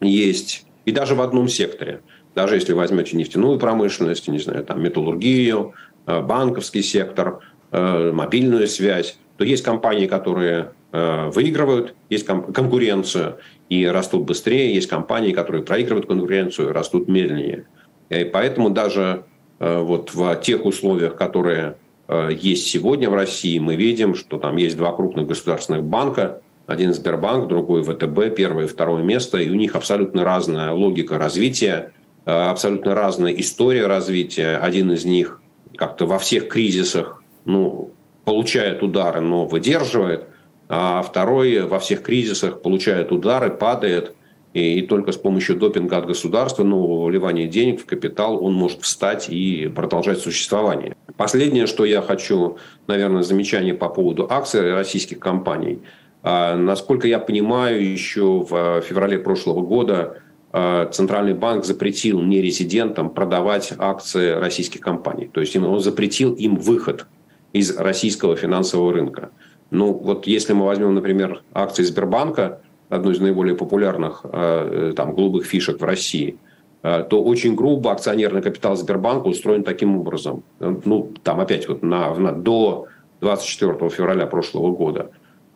Есть 0.00 0.66
и 0.84 0.92
даже 0.92 1.16
в 1.16 1.20
одном 1.20 1.48
секторе. 1.48 2.02
Даже 2.34 2.54
если 2.54 2.74
возьмете 2.74 3.16
нефтяную 3.16 3.58
промышленность, 3.58 4.28
не 4.28 4.38
знаю, 4.38 4.64
там 4.64 4.80
металлургию, 4.80 5.72
э, 5.72 5.89
банковский 6.18 6.82
сектор, 6.82 7.38
э, 7.70 8.10
мобильную 8.12 8.66
связь, 8.66 9.18
то 9.40 9.44
есть 9.44 9.64
компании, 9.64 10.06
которые 10.06 10.72
э, 10.92 11.30
выигрывают, 11.30 11.94
есть 12.10 12.26
конкуренцию 12.26 13.38
и 13.70 13.86
растут 13.86 14.24
быстрее, 14.24 14.74
есть 14.74 14.88
компании, 14.88 15.32
которые 15.32 15.62
проигрывают 15.62 16.06
конкуренцию 16.06 16.68
и 16.68 16.72
растут 16.72 17.08
медленнее. 17.08 17.64
И 18.10 18.24
поэтому 18.24 18.68
даже 18.68 19.24
э, 19.60 19.78
вот 19.80 20.12
в 20.12 20.34
тех 20.42 20.66
условиях, 20.66 21.16
которые 21.16 21.76
э, 22.08 22.30
есть 22.38 22.66
сегодня 22.66 23.08
в 23.08 23.14
России, 23.14 23.58
мы 23.58 23.76
видим, 23.76 24.14
что 24.14 24.38
там 24.38 24.56
есть 24.56 24.76
два 24.76 24.92
крупных 24.92 25.26
государственных 25.28 25.84
банка, 25.84 26.42
один 26.66 26.92
Сбербанк, 26.92 27.48
другой 27.48 27.82
ВТБ, 27.82 28.36
первое 28.36 28.64
и 28.64 28.68
второе 28.68 29.02
место, 29.02 29.38
и 29.38 29.48
у 29.48 29.54
них 29.54 29.74
абсолютно 29.74 30.22
разная 30.22 30.72
логика 30.72 31.16
развития, 31.16 31.92
э, 32.26 32.30
абсолютно 32.30 32.94
разная 32.94 33.32
история 33.32 33.86
развития. 33.86 34.58
Один 34.58 34.92
из 34.92 35.06
них 35.06 35.40
как-то 35.80 36.06
во 36.06 36.20
всех 36.20 36.46
кризисах 36.46 37.24
ну, 37.44 37.90
получает 38.24 38.84
удары, 38.84 39.20
но 39.20 39.46
выдерживает, 39.46 40.26
а 40.68 41.02
второй 41.02 41.66
во 41.66 41.80
всех 41.80 42.02
кризисах 42.02 42.62
получает 42.62 43.10
удары, 43.10 43.50
падает– 43.50 44.14
и, 44.52 44.80
и 44.80 44.82
только 44.86 45.12
с 45.12 45.16
помощью 45.16 45.56
допинга 45.56 45.98
от 45.98 46.06
государства, 46.06 46.64
нового 46.64 47.06
вливания 47.06 47.46
денег 47.46 47.80
в 47.82 47.86
капитал, 47.86 48.44
он 48.44 48.54
может 48.54 48.82
встать 48.82 49.28
и 49.28 49.68
продолжать 49.68 50.18
существование. 50.18 50.96
Последнее, 51.16 51.66
что 51.66 51.84
я 51.84 52.02
хочу, 52.02 52.58
наверное, 52.86 53.22
замечание 53.22 53.74
по 53.74 53.88
поводу 53.88 54.26
акций 54.28 54.74
российских 54.74 55.20
компаний. 55.20 55.82
А, 56.22 56.56
насколько 56.56 57.06
я 57.06 57.18
понимаю, 57.18 57.88
еще 57.88 58.44
в 58.48 58.80
феврале 58.82 59.18
прошлого 59.18 59.60
года 59.60 60.20
Центральный 60.52 61.34
банк 61.34 61.64
запретил 61.64 62.20
нерезидентам 62.22 63.10
продавать 63.10 63.72
акции 63.78 64.32
российских 64.32 64.80
компаний. 64.80 65.30
То 65.32 65.40
есть 65.40 65.56
он 65.56 65.80
запретил 65.80 66.34
им 66.34 66.56
выход 66.56 67.06
из 67.52 67.76
российского 67.76 68.36
финансового 68.36 68.92
рынка. 68.92 69.30
Ну 69.70 69.92
вот 69.92 70.26
если 70.26 70.52
мы 70.52 70.66
возьмем, 70.66 70.94
например, 70.94 71.42
акции 71.52 71.84
Сбербанка, 71.84 72.60
одной 72.88 73.14
из 73.14 73.20
наиболее 73.20 73.56
популярных 73.56 74.20
э, 74.24 74.92
там, 74.96 75.14
голубых 75.14 75.46
фишек 75.46 75.80
в 75.80 75.84
России, 75.84 76.36
э, 76.82 77.04
то 77.08 77.22
очень 77.22 77.54
грубо 77.54 77.92
акционерный 77.92 78.42
капитал 78.42 78.76
Сбербанка 78.76 79.28
устроен 79.28 79.62
таким 79.62 79.96
образом. 79.98 80.42
Ну, 80.58 81.12
там 81.22 81.40
опять 81.40 81.68
вот 81.68 81.82
на, 81.82 82.12
на, 82.14 82.32
до 82.32 82.88
24 83.20 83.90
февраля 83.90 84.26
прошлого 84.26 84.74
года 84.74 85.10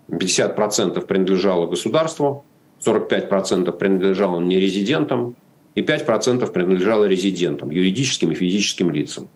50% 0.09 1.05
принадлежало 1.07 1.67
государству, 1.67 2.45
45% 2.85 3.73
принадлежало 3.73 4.41
нерезидентам 4.41 5.37
и 5.75 5.83
5% 5.83 6.51
принадлежало 6.53 7.05
резидентам, 7.05 7.71
юридическим 7.71 8.33
и 8.33 8.35
физическим 8.35 8.91
лицам. 8.91 9.29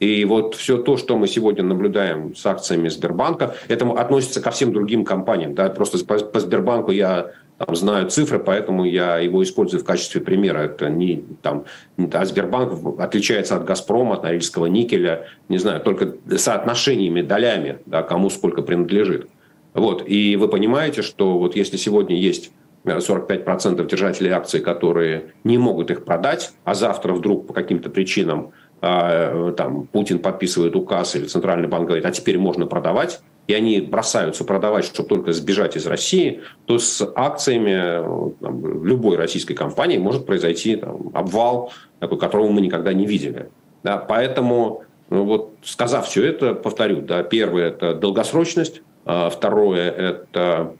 И 0.00 0.24
вот 0.24 0.56
все 0.56 0.78
то, 0.78 0.96
что 0.96 1.16
мы 1.16 1.28
сегодня 1.28 1.62
наблюдаем 1.62 2.34
с 2.34 2.44
акциями 2.44 2.88
Сбербанка, 2.88 3.54
это 3.68 3.88
относится 3.92 4.40
ко 4.40 4.50
всем 4.50 4.72
другим 4.72 5.04
компаниям. 5.04 5.54
Да? 5.54 5.68
Просто 5.70 6.04
по, 6.04 6.18
по 6.18 6.40
Сбербанку 6.40 6.90
я 6.90 7.30
там, 7.58 7.76
знаю 7.76 8.10
цифры, 8.10 8.40
поэтому 8.40 8.84
я 8.84 9.18
его 9.18 9.42
использую 9.42 9.80
в 9.80 9.84
качестве 9.84 10.20
примера. 10.20 10.58
Это 10.58 10.90
не 10.90 11.24
там, 11.42 11.64
а 12.12 12.24
Сбербанк 12.24 13.00
отличается 13.00 13.56
от 13.56 13.64
Газпрома, 13.64 14.16
от 14.16 14.24
Норильского 14.24 14.66
никеля, 14.66 15.28
не 15.48 15.58
знаю, 15.58 15.80
только 15.80 16.16
соотношениями, 16.36 17.22
долями, 17.22 17.78
да, 17.86 18.02
кому 18.02 18.30
сколько 18.30 18.62
принадлежит. 18.62 19.28
Вот. 19.74 20.04
И 20.08 20.36
вы 20.36 20.48
понимаете, 20.48 21.02
что 21.02 21.38
вот 21.38 21.54
если 21.54 21.76
сегодня 21.76 22.16
есть 22.16 22.50
45% 22.84 23.86
держателей 23.86 24.30
акций, 24.30 24.60
которые 24.60 25.32
не 25.42 25.58
могут 25.58 25.90
их 25.90 26.04
продать, 26.04 26.52
а 26.64 26.74
завтра 26.74 27.12
вдруг 27.12 27.46
по 27.46 27.54
каким-то 27.54 27.90
причинам 27.90 28.52
а, 28.80 29.52
там, 29.52 29.86
Путин 29.86 30.18
подписывает 30.18 30.76
указ 30.76 31.16
или 31.16 31.24
Центральный 31.24 31.68
банк 31.68 31.86
говорит, 31.86 32.04
а 32.04 32.10
теперь 32.10 32.38
можно 32.38 32.66
продавать, 32.66 33.20
и 33.46 33.54
они 33.54 33.80
бросаются 33.80 34.44
продавать, 34.44 34.84
чтобы 34.84 35.08
только 35.08 35.32
сбежать 35.32 35.76
из 35.76 35.86
России, 35.86 36.42
то 36.66 36.78
с 36.78 37.06
акциями 37.14 38.34
там, 38.40 38.84
любой 38.84 39.16
российской 39.16 39.54
компании 39.54 39.96
может 39.96 40.26
произойти 40.26 40.76
там, 40.76 41.10
обвал, 41.14 41.72
такой, 41.98 42.18
которого 42.18 42.50
мы 42.50 42.60
никогда 42.60 42.92
не 42.92 43.06
видели. 43.06 43.48
Да, 43.82 43.98
поэтому, 43.98 44.84
ну, 45.08 45.24
вот, 45.24 45.54
сказав 45.62 46.06
все 46.06 46.26
это, 46.26 46.54
повторю, 46.54 47.00
да, 47.00 47.22
первое– 47.22 47.68
это 47.68 47.94
долгосрочность, 47.94 48.82
а 49.04 49.30
второе– 49.30 49.90
это 49.92 50.74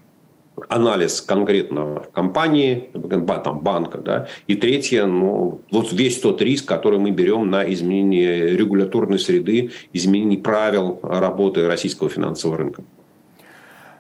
анализ 0.68 1.20
конкретно 1.20 2.04
компании, 2.12 2.90
там, 2.92 3.61
банка, 3.61 3.99
да, 3.99 4.28
и 4.46 4.54
третье, 4.54 5.06
ну, 5.06 5.61
вот 5.70 5.92
весь 5.92 6.20
тот 6.20 6.40
риск, 6.42 6.66
который 6.66 6.99
мы 6.99 7.11
берем 7.11 7.50
на 7.50 7.70
изменение 7.73 8.56
регуляторной 8.56 9.18
среды, 9.18 9.70
изменение 9.92 10.38
правил 10.38 11.00
работы 11.02 11.66
российского 11.66 12.08
финансового 12.08 12.58
рынка. 12.58 12.84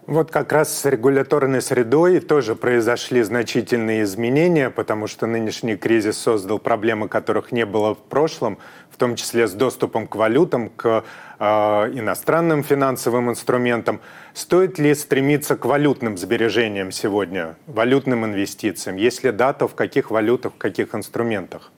Вот 0.06 0.30
как 0.30 0.52
раз 0.52 0.76
с 0.76 0.84
регуляторной 0.84 1.62
средой 1.62 2.20
тоже 2.20 2.54
произошли 2.54 3.22
значительные 3.22 4.02
изменения, 4.02 4.68
потому 4.68 5.06
что 5.06 5.26
нынешний 5.26 5.76
кризис 5.76 6.18
создал 6.18 6.58
проблемы, 6.58 7.08
которых 7.08 7.52
не 7.52 7.64
было 7.64 7.94
в 7.94 8.02
прошлом, 8.02 8.58
в 8.94 8.96
том 8.96 9.16
числе 9.16 9.48
с 9.48 9.52
доступом 9.52 10.06
к 10.06 10.14
валютам, 10.14 10.68
к 10.68 11.04
э, 11.40 11.44
иностранным 11.44 12.62
финансовым 12.62 13.28
инструментам. 13.28 14.00
Стоит 14.34 14.78
ли 14.78 14.94
стремиться 14.94 15.56
к 15.56 15.64
валютным 15.64 16.16
сбережениям 16.16 16.92
сегодня, 16.92 17.56
валютным 17.66 18.24
инвестициям? 18.24 18.96
Есть 18.96 19.24
ли 19.24 19.32
дата, 19.32 19.66
в 19.66 19.74
каких 19.74 20.12
валютах, 20.12 20.52
в 20.52 20.58
каких 20.58 20.94
инструментах? 20.94 21.72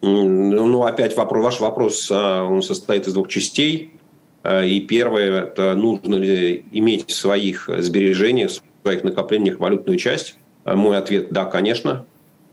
Ну, 0.00 0.84
опять 0.84 1.16
вопрос, 1.18 1.44
ваш 1.44 1.60
вопрос, 1.60 2.08
а, 2.10 2.44
он 2.44 2.62
состоит 2.62 3.06
из 3.06 3.12
двух 3.12 3.28
частей. 3.28 3.92
И 4.44 4.80
первое, 4.80 5.42
это 5.42 5.74
нужно 5.74 6.16
ли 6.16 6.64
иметь 6.72 7.08
в 7.08 7.12
своих 7.12 7.70
сбережениях, 7.78 8.50
в 8.50 8.60
своих 8.82 9.04
накоплениях 9.04 9.60
валютную 9.60 9.98
часть. 9.98 10.36
Мой 10.64 10.96
ответ– 10.96 11.28
да, 11.30 11.44
конечно. 11.44 12.06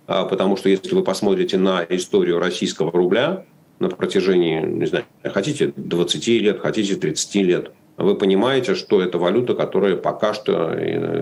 Потому 0.09 0.57
что 0.57 0.69
если 0.69 0.95
вы 0.95 1.03
посмотрите 1.03 1.57
на 1.57 1.85
историю 1.87 2.39
российского 2.39 2.91
рубля 2.91 3.45
на 3.77 3.89
протяжении, 3.89 4.59
не 4.59 4.87
знаю, 4.87 5.05
хотите 5.23 5.71
20 5.75 6.27
лет, 6.27 6.59
хотите 6.59 6.95
30 6.95 7.35
лет, 7.35 7.71
вы 7.95 8.15
понимаете, 8.15 8.73
что 8.73 9.01
это 9.03 9.19
валюта, 9.19 9.53
которая 9.53 9.95
пока 9.95 10.33
что, 10.33 10.75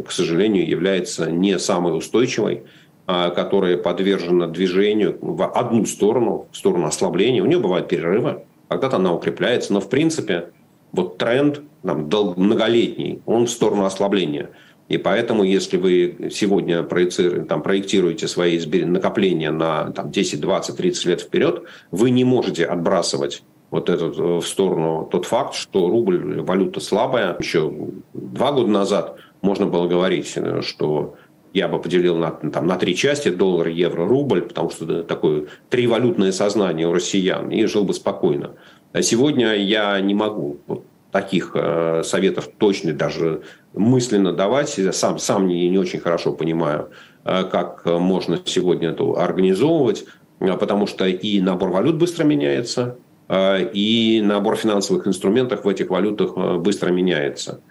к 0.08 0.12
сожалению, 0.12 0.70
является 0.70 1.29
не 1.29 1.60
самой 1.60 1.98
устойчивой, 1.98 2.63
а, 3.10 3.29
которая 3.29 3.77
подвержена 3.77 4.48
движению 4.48 5.17
в 5.22 5.41
одну 5.50 5.86
сторону, 5.86 6.48
в 6.51 6.58
сторону 6.58 6.88
ослабления. 6.88 7.41
У 7.41 7.46
нее 7.46 7.60
бывают 7.60 7.88
перерывы, 7.88 8.44
когда-то 8.67 8.98
она 8.98 9.13
укрепляется, 9.13 9.72
но 9.72 9.79
в 9.79 9.89
принципе 9.89 10.50
вот 10.91 11.17
тренд 11.17 11.62
там, 11.84 12.10
многолетний, 12.36 13.22
он 13.25 13.46
в 13.46 13.50
сторону 13.50 13.86
ослабления. 13.86 14.50
И 14.89 14.98
поэтому, 14.98 15.44
если 15.44 15.77
вы 15.77 16.29
сегодня 16.32 16.84
там, 16.84 17.62
проектируете 17.62 18.27
свои 18.27 18.60
накопления 18.86 19.51
на 19.51 19.91
там, 19.91 20.12
10, 20.12 20.39
20, 20.39 20.77
30 20.77 21.06
лет 21.06 21.22
вперед, 21.22 21.63
вы 21.91 22.10
не 22.10 22.24
можете 22.24 22.65
отбрасывать 22.65 23.44
вот 23.70 23.89
этот 23.89 24.17
э, 24.17 24.22
в 24.22 24.48
сторону 24.48 25.08
тот 25.12 25.25
факт, 25.25 25.56
что 25.56 25.89
рубль 25.89 26.41
валюта 26.41 26.79
слабая. 26.79 27.36
Еще 27.39 27.72
два 28.13 28.53
года 28.53 28.70
назад 28.70 29.17
можно 29.41 29.65
было 29.65 29.88
говорить, 29.88 30.32
э, 30.36 30.62
что 30.62 31.15
я 31.53 31.67
бы 31.67 31.79
поделил 31.79 32.15
на, 32.17 32.32
там, 32.32 32.67
на 32.67 32.77
три 32.77 32.96
части, 32.96 33.29
доллар, 33.29 33.67
евро, 33.67 34.08
рубль, 34.08 34.41
потому 34.41 34.70
что 34.70 35.03
такое 35.03 35.48
тривалютное 35.70 36.32
сознание 36.32 36.88
у 36.88 36.94
россиян, 36.94 37.50
и 37.50 37.65
жил 37.65 37.84
бы 37.84 37.94
спокойно. 37.94 38.51
А 38.94 39.01
сегодня 39.01 39.56
я 39.56 40.00
не 40.00 40.13
могу 40.13 40.58
вот 40.67 40.86
таких 41.17 41.51
э, 41.55 42.03
советов 42.03 42.47
точно 42.59 42.93
даже 42.93 43.41
мысленно 43.74 44.33
давать. 44.33 44.77
Я 44.77 44.93
сам, 44.93 45.17
сам 45.17 45.47
не, 45.47 45.67
не 45.67 45.79
очень 45.79 46.00
хорошо 46.00 46.31
понимаю, 46.33 46.89
э, 47.25 47.43
как 47.51 47.86
можно 47.86 48.39
сегодня 48.45 48.89
это 48.89 49.03
организовывать, 49.13 50.05
э, 50.39 50.57
потому 50.57 50.86
что 50.86 51.07
и 51.07 51.41
набор 51.41 51.69
валют 51.71 51.95
быстро 51.95 52.24
меняется, 52.24 52.97
э, 53.29 53.69
и 53.74 54.21
набор 54.24 54.57
финансовых 54.57 55.07
инструментов 55.07 55.65
в 55.65 55.67
этих 55.67 55.89
валютах 55.89 56.33
э, 56.36 56.57
быстро 56.57 56.91
меняется. 56.91 57.62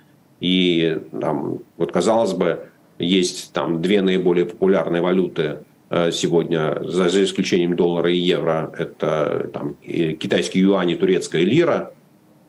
И 0.41 0.99
там, 1.21 1.61
вот 1.76 1.93
казалось 1.93 2.33
бы, 2.33 2.69
есть 2.99 3.53
там 3.53 3.81
две 3.81 4.03
наиболее 4.03 4.45
популярные 4.45 5.03
валюты 5.03 5.59
э, 5.91 6.11
сегодня, 6.11 6.83
за, 6.83 7.09
за 7.09 7.23
исключением 7.23 7.76
доллара 7.76 8.11
и 8.11 8.17
евро. 8.17 8.73
Это 8.76 9.50
там, 9.53 9.76
китайский 9.85 10.59
юань 10.59 10.91
и 10.91 10.97
турецкая 10.97 11.43
лира. 11.43 11.93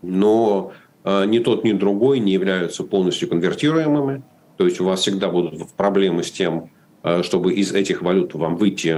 Но 0.02 0.72
э, 0.72 0.87
ни 1.26 1.40
тот, 1.40 1.64
ни 1.64 1.74
другой 1.74 2.20
не 2.20 2.34
являются 2.34 2.84
полностью 2.84 3.30
конвертируемыми. 3.30 4.24
То 4.58 4.66
есть 4.66 4.82
у 4.82 4.86
вас 4.86 5.02
всегда 5.02 5.30
будут 5.30 5.72
проблемы 5.74 6.24
с 6.24 6.32
тем, 6.32 6.70
э, 7.04 7.24
чтобы 7.24 7.54
из 7.54 7.74
этих 7.74 8.02
валют 8.02 8.34
вам 8.34 8.58
выйти 8.58 8.98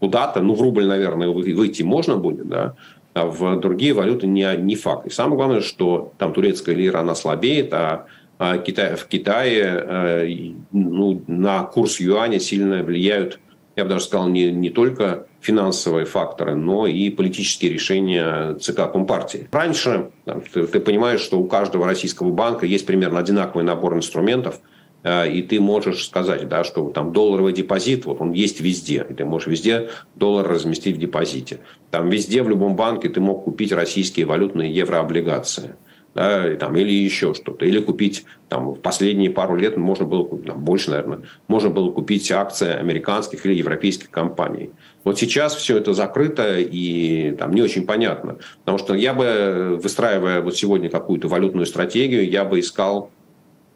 куда-то. 0.00 0.40
Ну, 0.40 0.54
в 0.54 0.62
рубль, 0.62 0.86
наверное, 0.86 1.28
выйти 1.28 1.82
можно 1.82 2.16
будет, 2.16 2.48
да, 2.48 2.74
а 3.14 3.26
в 3.26 3.60
другие 3.60 3.94
валюты 3.94 4.26
не, 4.26 4.46
не 4.56 4.76
факт. 4.76 5.06
И 5.06 5.10
самое 5.10 5.36
главное, 5.36 5.60
что 5.60 6.12
там 6.18 6.32
турецкая 6.32 6.74
лира, 6.74 6.98
она 7.00 7.14
слабеет, 7.14 7.72
а 7.72 8.06
а 8.38 8.56
в 8.56 9.06
Китае 9.08 9.64
э, 9.64 10.52
ну, 10.70 11.22
на 11.26 11.64
курс 11.64 11.98
юаня 11.98 12.38
сильно 12.38 12.84
влияют, 12.84 13.40
я 13.78 13.84
бы 13.84 13.90
даже 13.90 14.06
сказал, 14.06 14.28
не, 14.28 14.50
не 14.50 14.70
только 14.70 15.28
финансовые 15.40 16.04
факторы, 16.04 16.56
но 16.56 16.88
и 16.88 17.10
политические 17.10 17.72
решения 17.72 18.54
ЦК 18.54 18.90
Компартии. 18.90 19.48
Раньше 19.52 20.10
ты, 20.52 20.66
ты 20.66 20.80
понимаешь, 20.80 21.20
что 21.20 21.38
у 21.38 21.46
каждого 21.46 21.86
российского 21.86 22.30
банка 22.32 22.66
есть 22.66 22.86
примерно 22.86 23.20
одинаковый 23.20 23.64
набор 23.64 23.94
инструментов, 23.94 24.60
э, 25.04 25.30
и 25.30 25.42
ты 25.42 25.60
можешь 25.60 26.06
сказать, 26.06 26.48
да, 26.48 26.64
что 26.64 26.90
там 26.90 27.12
долларовый 27.12 27.52
депозит, 27.52 28.04
вот 28.04 28.20
он 28.20 28.32
есть 28.32 28.60
везде, 28.60 29.06
и 29.08 29.14
ты 29.14 29.24
можешь 29.24 29.46
везде 29.46 29.90
доллар 30.16 30.48
разместить 30.48 30.96
в 30.96 30.98
депозите. 30.98 31.60
Там 31.92 32.10
везде, 32.10 32.42
в 32.42 32.48
любом 32.48 32.74
банке 32.74 33.08
ты 33.08 33.20
мог 33.20 33.44
купить 33.44 33.70
российские 33.70 34.26
валютные 34.26 34.74
еврооблигации 34.74 35.76
да, 36.18 36.56
там, 36.56 36.74
или 36.74 36.90
еще 36.92 37.32
что-то. 37.32 37.64
Или 37.64 37.78
купить 37.78 38.24
там, 38.48 38.72
в 38.72 38.80
последние 38.80 39.30
пару 39.30 39.54
лет 39.54 39.76
можно 39.76 40.04
было, 40.04 40.28
там, 40.40 40.64
больше, 40.64 40.90
наверное, 40.90 41.20
можно 41.46 41.70
было 41.70 41.92
купить 41.92 42.32
акции 42.32 42.72
американских 42.72 43.46
или 43.46 43.54
европейских 43.54 44.10
компаний. 44.10 44.70
Вот 45.04 45.16
сейчас 45.16 45.54
все 45.54 45.76
это 45.76 45.94
закрыто 45.94 46.58
и 46.58 47.36
там 47.38 47.54
не 47.54 47.62
очень 47.62 47.86
понятно. 47.86 48.38
Потому 48.64 48.78
что 48.78 48.94
я 48.94 49.14
бы, 49.14 49.78
выстраивая 49.80 50.40
вот 50.40 50.56
сегодня 50.56 50.90
какую-то 50.90 51.28
валютную 51.28 51.66
стратегию, 51.66 52.28
я 52.28 52.44
бы 52.44 52.58
искал 52.58 53.12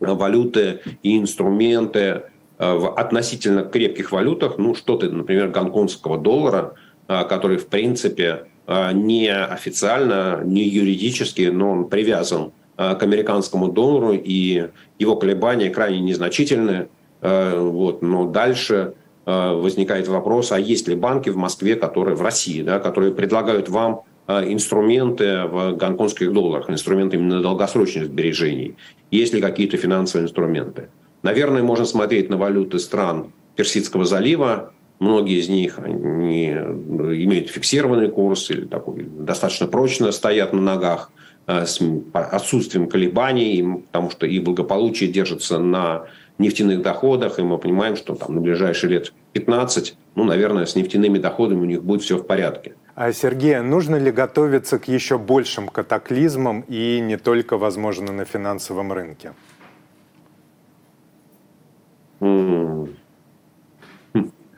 валюты 0.01 0.81
и 1.05 1.21
инструменты 1.21 2.01
э, 2.01 2.23
в 2.59 2.93
относительно 2.99 3.63
крепких 3.63 4.11
валютах, 4.11 4.59
ну, 4.59 4.75
что-то, 4.75 5.09
например, 5.09 5.51
гонконгского 5.51 6.19
доллара, 6.19 6.75
э, 7.07 7.23
который, 7.29 7.59
в 7.59 7.69
принципе, 7.69 8.47
не 8.67 9.29
официально, 9.29 10.41
не 10.45 10.63
юридически, 10.63 11.43
но 11.43 11.73
он 11.73 11.89
привязан 11.89 12.53
а, 12.77 12.95
к 12.95 13.03
американскому 13.03 13.71
доллару, 13.71 14.13
и 14.13 14.69
его 14.99 15.17
колебания 15.17 15.71
крайне 15.71 16.01
незначительны. 16.01 16.89
А, 17.21 17.61
вот. 17.61 18.03
Но 18.03 18.27
дальше 18.27 18.95
возникает 19.25 20.09
вопрос, 20.09 20.51
а 20.51 20.59
есть 20.59 20.89
ли 20.89 20.97
банки 20.97 21.31
в 21.31 21.37
Москве, 21.37 21.77
которые 21.77 22.17
в 22.17 22.23
России, 22.23 22.61
да, 22.61 22.81
которые 22.81 23.15
предлагают 23.15 23.69
вам 23.69 24.03
инструменты 24.27 25.45
в 25.45 25.77
гонконгских 25.77 26.33
долларах, 26.33 26.69
инструменты 26.69 27.19
именно 27.19 27.41
долгосрочных 27.41 28.07
сбережений? 28.07 28.75
Есть 29.13 29.33
ли 29.33 29.41
какие-то 29.41 29.77
финансовые 29.77 30.25
инструменты? 30.25 30.89
Наверное, 31.23 31.63
можно 31.63 31.85
смотреть 31.85 32.31
на 32.31 32.37
валюты 32.37 32.81
стран 32.81 33.33
Персидского 33.55 34.05
залива, 34.05 34.73
Многие 35.03 35.41
из 35.41 35.49
них 35.49 35.81
они 35.81 36.47
имеют 36.47 37.51
фиксированный 37.51 38.09
курс 38.09 38.49
или 38.51 38.67
такой, 38.67 39.03
достаточно 39.03 39.67
прочно 39.67 40.13
стоят 40.13 40.53
на 40.53 40.61
ногах 40.61 41.11
э, 41.49 41.67
с 41.67 41.81
отсутствием 42.13 42.87
колебаний, 42.87 43.83
потому 43.87 44.11
что 44.11 44.29
и 44.29 44.39
благополучие 44.39 45.11
держится 45.11 45.59
на 45.59 46.05
нефтяных 46.39 46.83
доходах, 46.83 47.41
и 47.41 47.43
мы 47.43 47.59
понимаем, 47.59 47.97
что 47.97 48.15
там 48.15 48.37
на 48.37 48.41
ближайшие 48.41 48.91
лет 48.91 49.13
15, 49.33 49.97
ну, 50.15 50.23
наверное, 50.23 50.67
с 50.67 50.77
нефтяными 50.77 51.19
доходами 51.19 51.63
у 51.63 51.65
них 51.65 51.83
будет 51.83 52.03
все 52.03 52.17
в 52.17 52.25
порядке. 52.25 52.77
А, 52.95 53.13
Сергей, 53.13 53.59
нужно 53.59 53.97
ли 53.97 54.13
готовиться 54.13 54.79
к 54.79 54.87
еще 54.87 55.19
большим 55.19 55.67
катаклизмам 55.67 56.65
и 56.69 57.01
не 57.01 57.17
только, 57.17 57.59
возможно, 57.59 58.13
на 58.13 58.25
финансовом 58.25 58.93
рынке? 58.93 59.33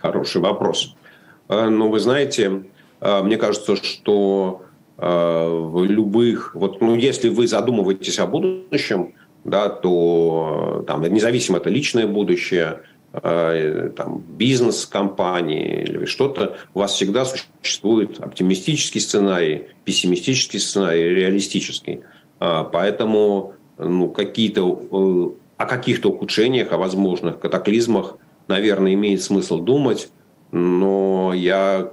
Хороший 0.04 0.42
вопрос. 0.42 0.94
А, 1.48 1.70
Но 1.70 1.88
вы 1.88 1.98
знаете, 1.98 2.64
а, 3.00 3.22
мне 3.22 3.38
кажется, 3.38 3.74
что 3.74 4.60
а, 4.98 5.48
в 5.48 5.82
любых, 5.84 6.54
вот, 6.54 6.82
ну, 6.82 6.94
если 6.94 7.30
вы 7.30 7.48
задумываетесь 7.48 8.18
о 8.18 8.26
будущем, 8.26 9.14
да, 9.44 9.70
то 9.70 10.84
там, 10.86 11.02
независимо 11.10 11.56
это 11.56 11.70
личное 11.70 12.06
будущее, 12.06 12.80
там, 13.12 14.24
бизнес 14.28 14.86
компании 14.86 15.82
или 15.82 16.04
что-то, 16.04 16.56
у 16.74 16.80
вас 16.80 16.94
всегда 16.94 17.24
существует 17.24 18.18
оптимистический 18.20 19.00
сценарий, 19.00 19.68
пессимистический 19.84 20.58
сценарий, 20.58 21.14
реалистический. 21.14 22.00
Поэтому 22.40 23.54
ну, 23.78 24.10
какие-то, 24.10 24.80
э, 24.90 25.62
о 25.62 25.66
каких-то 25.66 26.08
ухудшениях, 26.08 26.72
о 26.72 26.78
возможных 26.78 27.38
катаклизмах 27.38 28.18
наверное, 28.48 28.94
имеет 28.94 29.22
смысл 29.22 29.58
думать, 29.58 30.10
но 30.52 31.32
я 31.34 31.90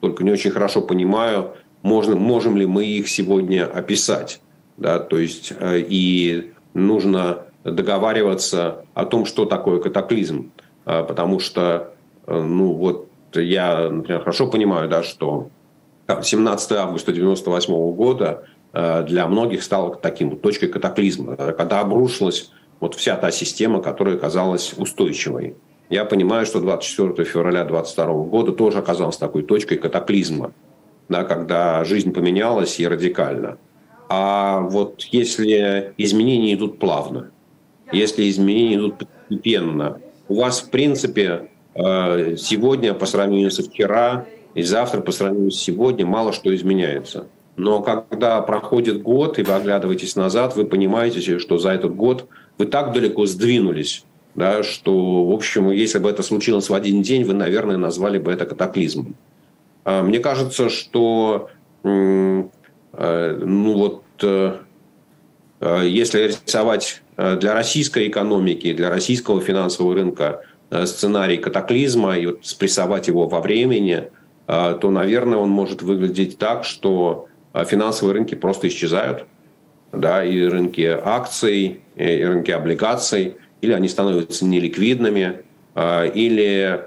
только 0.00 0.24
не 0.24 0.30
очень 0.30 0.50
хорошо 0.50 0.80
понимаю, 0.80 1.52
можно, 1.82 2.16
можем 2.16 2.56
ли 2.56 2.66
мы 2.66 2.84
их 2.84 3.08
сегодня 3.08 3.66
описать. 3.66 4.40
Да? 4.76 4.98
То 4.98 5.18
есть 5.18 5.52
э, 5.58 5.80
и 5.86 6.52
нужно 6.74 7.44
договариваться 7.64 8.84
о 8.94 9.04
том, 9.04 9.26
что 9.26 9.44
такое 9.44 9.80
катаклизм. 9.80 10.50
А, 10.84 11.02
потому 11.02 11.38
что, 11.40 11.94
э, 12.26 12.40
ну 12.40 12.72
вот, 12.72 13.08
я, 13.34 13.90
например, 13.90 14.20
хорошо 14.20 14.48
понимаю, 14.48 14.88
да, 14.88 15.02
что 15.02 15.50
17 16.08 16.72
августа 16.72 17.12
1998 17.12 17.94
года 17.94 18.44
э, 18.72 19.04
для 19.04 19.26
многих 19.26 19.62
стало 19.62 19.94
таким 19.94 20.36
точкой 20.38 20.68
катаклизма, 20.68 21.36
когда 21.36 21.80
обрушилась 21.80 22.50
вот 22.80 22.94
вся 22.94 23.16
та 23.16 23.30
система, 23.30 23.80
которая 23.80 24.16
казалась 24.16 24.74
устойчивой. 24.76 25.54
Я 25.90 26.04
понимаю, 26.04 26.46
что 26.46 26.60
24 26.60 27.28
февраля 27.28 27.64
2022 27.64 28.24
года 28.26 28.52
тоже 28.52 28.78
оказалась 28.78 29.16
такой 29.16 29.42
точкой 29.42 29.76
катаклизма, 29.76 30.52
да, 31.08 31.24
когда 31.24 31.82
жизнь 31.84 32.12
поменялась 32.12 32.78
и 32.78 32.86
радикально. 32.86 33.58
А 34.08 34.60
вот 34.60 35.02
если 35.10 35.92
изменения 35.98 36.54
идут 36.54 36.78
плавно, 36.78 37.32
если 37.92 38.30
изменения 38.30 38.76
идут 38.76 38.98
постепенно, 38.98 40.00
у 40.28 40.36
вас, 40.36 40.60
в 40.60 40.70
принципе, 40.70 41.50
э, 41.74 42.36
сегодня 42.36 42.94
по 42.94 43.06
сравнению 43.06 43.50
со 43.50 43.64
вчера 43.64 44.26
и 44.54 44.62
завтра 44.62 45.00
по 45.00 45.10
сравнению 45.10 45.50
с 45.50 45.58
сегодня 45.58 46.06
мало 46.06 46.32
что 46.32 46.54
изменяется. 46.54 47.26
но 47.56 47.82
когда 47.82 48.40
проходит 48.42 49.02
год, 49.02 49.40
и 49.40 49.42
вы 49.42 49.54
оглядываетесь 49.54 50.14
назад, 50.14 50.54
вы 50.54 50.64
понимаете, 50.64 51.38
что 51.40 51.58
за 51.58 51.70
этот 51.70 51.96
год 51.96 52.26
вы 52.58 52.66
так 52.66 52.92
далеко 52.92 53.26
сдвинулись, 53.26 54.04
да, 54.40 54.62
что, 54.62 55.26
в 55.26 55.32
общем, 55.32 55.70
если 55.70 55.98
бы 55.98 56.08
это 56.08 56.22
случилось 56.22 56.70
в 56.70 56.74
один 56.74 57.02
день, 57.02 57.24
вы, 57.24 57.34
наверное, 57.34 57.76
назвали 57.76 58.18
бы 58.18 58.32
это 58.32 58.46
катаклизмом. 58.46 59.14
А, 59.84 60.02
мне 60.02 60.18
кажется, 60.18 60.70
что 60.70 61.50
э, 61.84 62.42
ну 63.44 63.74
вот, 63.74 64.02
э, 64.22 64.56
э, 65.60 65.82
если 65.86 66.28
рисовать 66.28 67.02
для 67.16 67.52
российской 67.52 68.08
экономики, 68.08 68.72
для 68.72 68.88
российского 68.88 69.42
финансового 69.42 69.94
рынка 69.94 70.42
сценарий 70.86 71.36
катаклизма 71.36 72.16
и 72.16 72.34
спрессовать 72.40 73.08
его 73.08 73.28
во 73.28 73.42
времени, 73.42 74.04
то, 74.46 74.80
наверное, 74.84 75.36
он 75.36 75.50
может 75.50 75.82
выглядеть 75.82 76.38
так, 76.38 76.64
что 76.64 77.28
финансовые 77.52 78.14
рынки 78.14 78.36
просто 78.36 78.68
исчезают, 78.68 79.26
да, 79.92 80.24
и 80.24 80.40
рынки 80.44 80.80
акций, 80.80 81.82
и 81.94 82.24
рынки 82.24 82.52
облигаций, 82.52 83.36
или 83.60 83.72
они 83.72 83.88
становятся 83.88 84.44
неликвидными, 84.44 85.40
или 85.76 86.84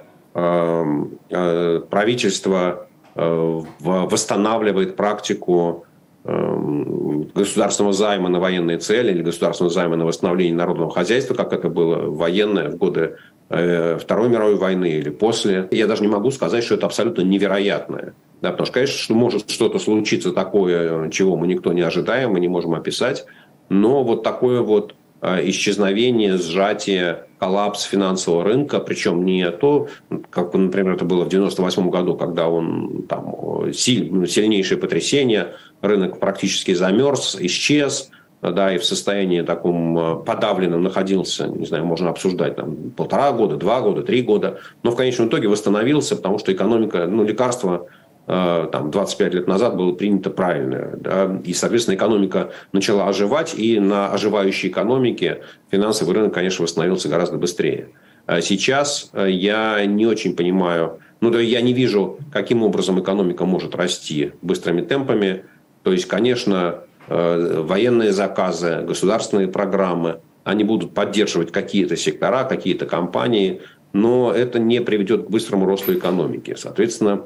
правительство 1.90 2.88
восстанавливает 3.16 4.96
практику 4.96 5.86
государственного 6.24 7.94
займа 7.94 8.30
на 8.30 8.40
военные 8.40 8.78
цели 8.78 9.12
или 9.12 9.22
государственного 9.22 9.74
займа 9.74 9.98
на 9.98 10.06
восстановление 10.06 10.56
народного 10.56 10.90
хозяйства, 10.90 11.34
как 11.34 11.52
это 11.52 11.68
было 11.68 12.10
военное 12.10 12.70
в 12.70 12.78
годы 12.78 13.18
э, 13.50 13.98
Второй 13.98 14.30
мировой 14.30 14.56
войны 14.56 14.92
или 14.92 15.10
после. 15.10 15.68
Я 15.72 15.86
даже 15.86 16.02
не 16.02 16.08
могу 16.08 16.32
сказать, 16.32 16.64
что 16.64 16.76
это 16.76 16.86
абсолютно 16.86 17.24
невероятное. 17.24 18.14
Да, 18.42 18.52
потому 18.52 18.66
что, 18.68 18.74
конечно, 18.76 18.98
что 18.98 19.14
может 19.14 19.52
что-то 19.52 19.80
случиться 19.80 20.32
такое, 20.32 21.10
чего 21.10 21.36
мы 21.36 21.46
никто 21.46 21.74
не 21.74 21.82
ожидаем, 21.82 22.32
мы 22.32 22.40
не 22.40 22.48
можем 22.48 22.74
описать. 22.74 23.26
Но 23.68 24.04
вот 24.04 24.24
такое 24.24 24.62
вот 24.62 24.96
исчезновение, 25.24 26.38
сжатие, 26.38 27.26
коллапс 27.40 27.84
финансового 27.84 28.44
рынка, 28.44 28.80
причем 28.80 29.26
не 29.26 29.50
то, 29.52 29.88
как, 30.30 30.54
например, 30.54 30.94
это 30.94 31.06
было 31.06 31.26
в 31.26 31.30
98 31.30 31.90
году, 31.90 32.16
когда 32.16 32.48
он 32.48 33.04
там 33.08 33.72
силь, 33.74 34.28
сильнейшее 34.28 34.78
потрясение, 34.78 35.56
рынок 35.82 36.20
практически 36.20 36.74
замерз, 36.74 37.38
исчез, 37.40 38.10
да, 38.42 38.74
и 38.74 38.78
в 38.78 38.84
состоянии 38.84 39.42
таком 39.42 39.98
э, 39.98 40.24
подавленном 40.24 40.84
находился, 40.84 41.48
не 41.48 41.66
знаю, 41.66 41.86
можно 41.86 42.10
обсуждать 42.10 42.58
там 42.58 42.92
полтора 42.92 43.32
года, 43.32 43.56
два 43.56 43.80
года, 43.82 44.02
три 44.02 44.22
года, 44.22 44.60
но 44.84 44.92
в 44.92 44.98
конечном 44.98 45.30
итоге 45.30 45.48
восстановился, 45.48 46.18
потому 46.18 46.40
что 46.40 46.52
экономика, 46.52 47.08
ну, 47.08 47.24
лекарства 47.24 47.88
там 48.26 48.90
25 48.90 49.34
лет 49.34 49.48
назад 49.48 49.76
было 49.76 49.92
принято 49.92 50.30
правильное, 50.30 50.96
да, 50.96 51.42
и, 51.44 51.54
соответственно, 51.54 51.96
экономика 51.96 52.52
начала 52.72 53.08
оживать, 53.08 53.54
и 53.54 53.80
на 53.80 54.14
оживающей 54.14 54.70
экономике 54.70 55.42
финансовый 55.70 56.14
рынок, 56.14 56.34
конечно, 56.34 56.64
восстановился 56.64 57.10
гораздо 57.10 57.38
быстрее. 57.38 57.90
А 58.26 58.42
сейчас 58.42 59.10
э, 59.14 59.30
я 59.30 59.86
не 59.86 60.06
очень 60.06 60.36
понимаю, 60.36 61.00
ну, 61.20 61.30
да, 61.30 61.40
я 61.42 61.62
не 61.62 61.74
вижу, 61.74 62.20
каким 62.32 62.64
образом 62.64 63.00
экономика 63.02 63.46
может 63.46 63.76
расти 63.76 64.32
быстрыми 64.42 64.82
темпами, 64.82 65.44
то 65.84 65.92
есть, 65.92 66.06
конечно, 66.06 66.80
э, 67.08 67.62
военные 67.62 68.14
заказы, 68.14 68.84
государственные 68.88 69.50
программы, 69.50 70.22
они 70.46 70.64
будут 70.64 70.94
поддерживать 70.94 71.52
какие-то 71.52 71.98
сектора, 71.98 72.46
какие-то 72.46 72.86
компании, 72.86 73.62
но 73.92 74.32
это 74.32 74.60
не 74.60 74.82
приведет 74.82 75.26
к 75.26 75.30
быстрому 75.30 75.66
росту 75.66 75.94
экономики. 75.94 76.56
Соответственно, 76.58 77.24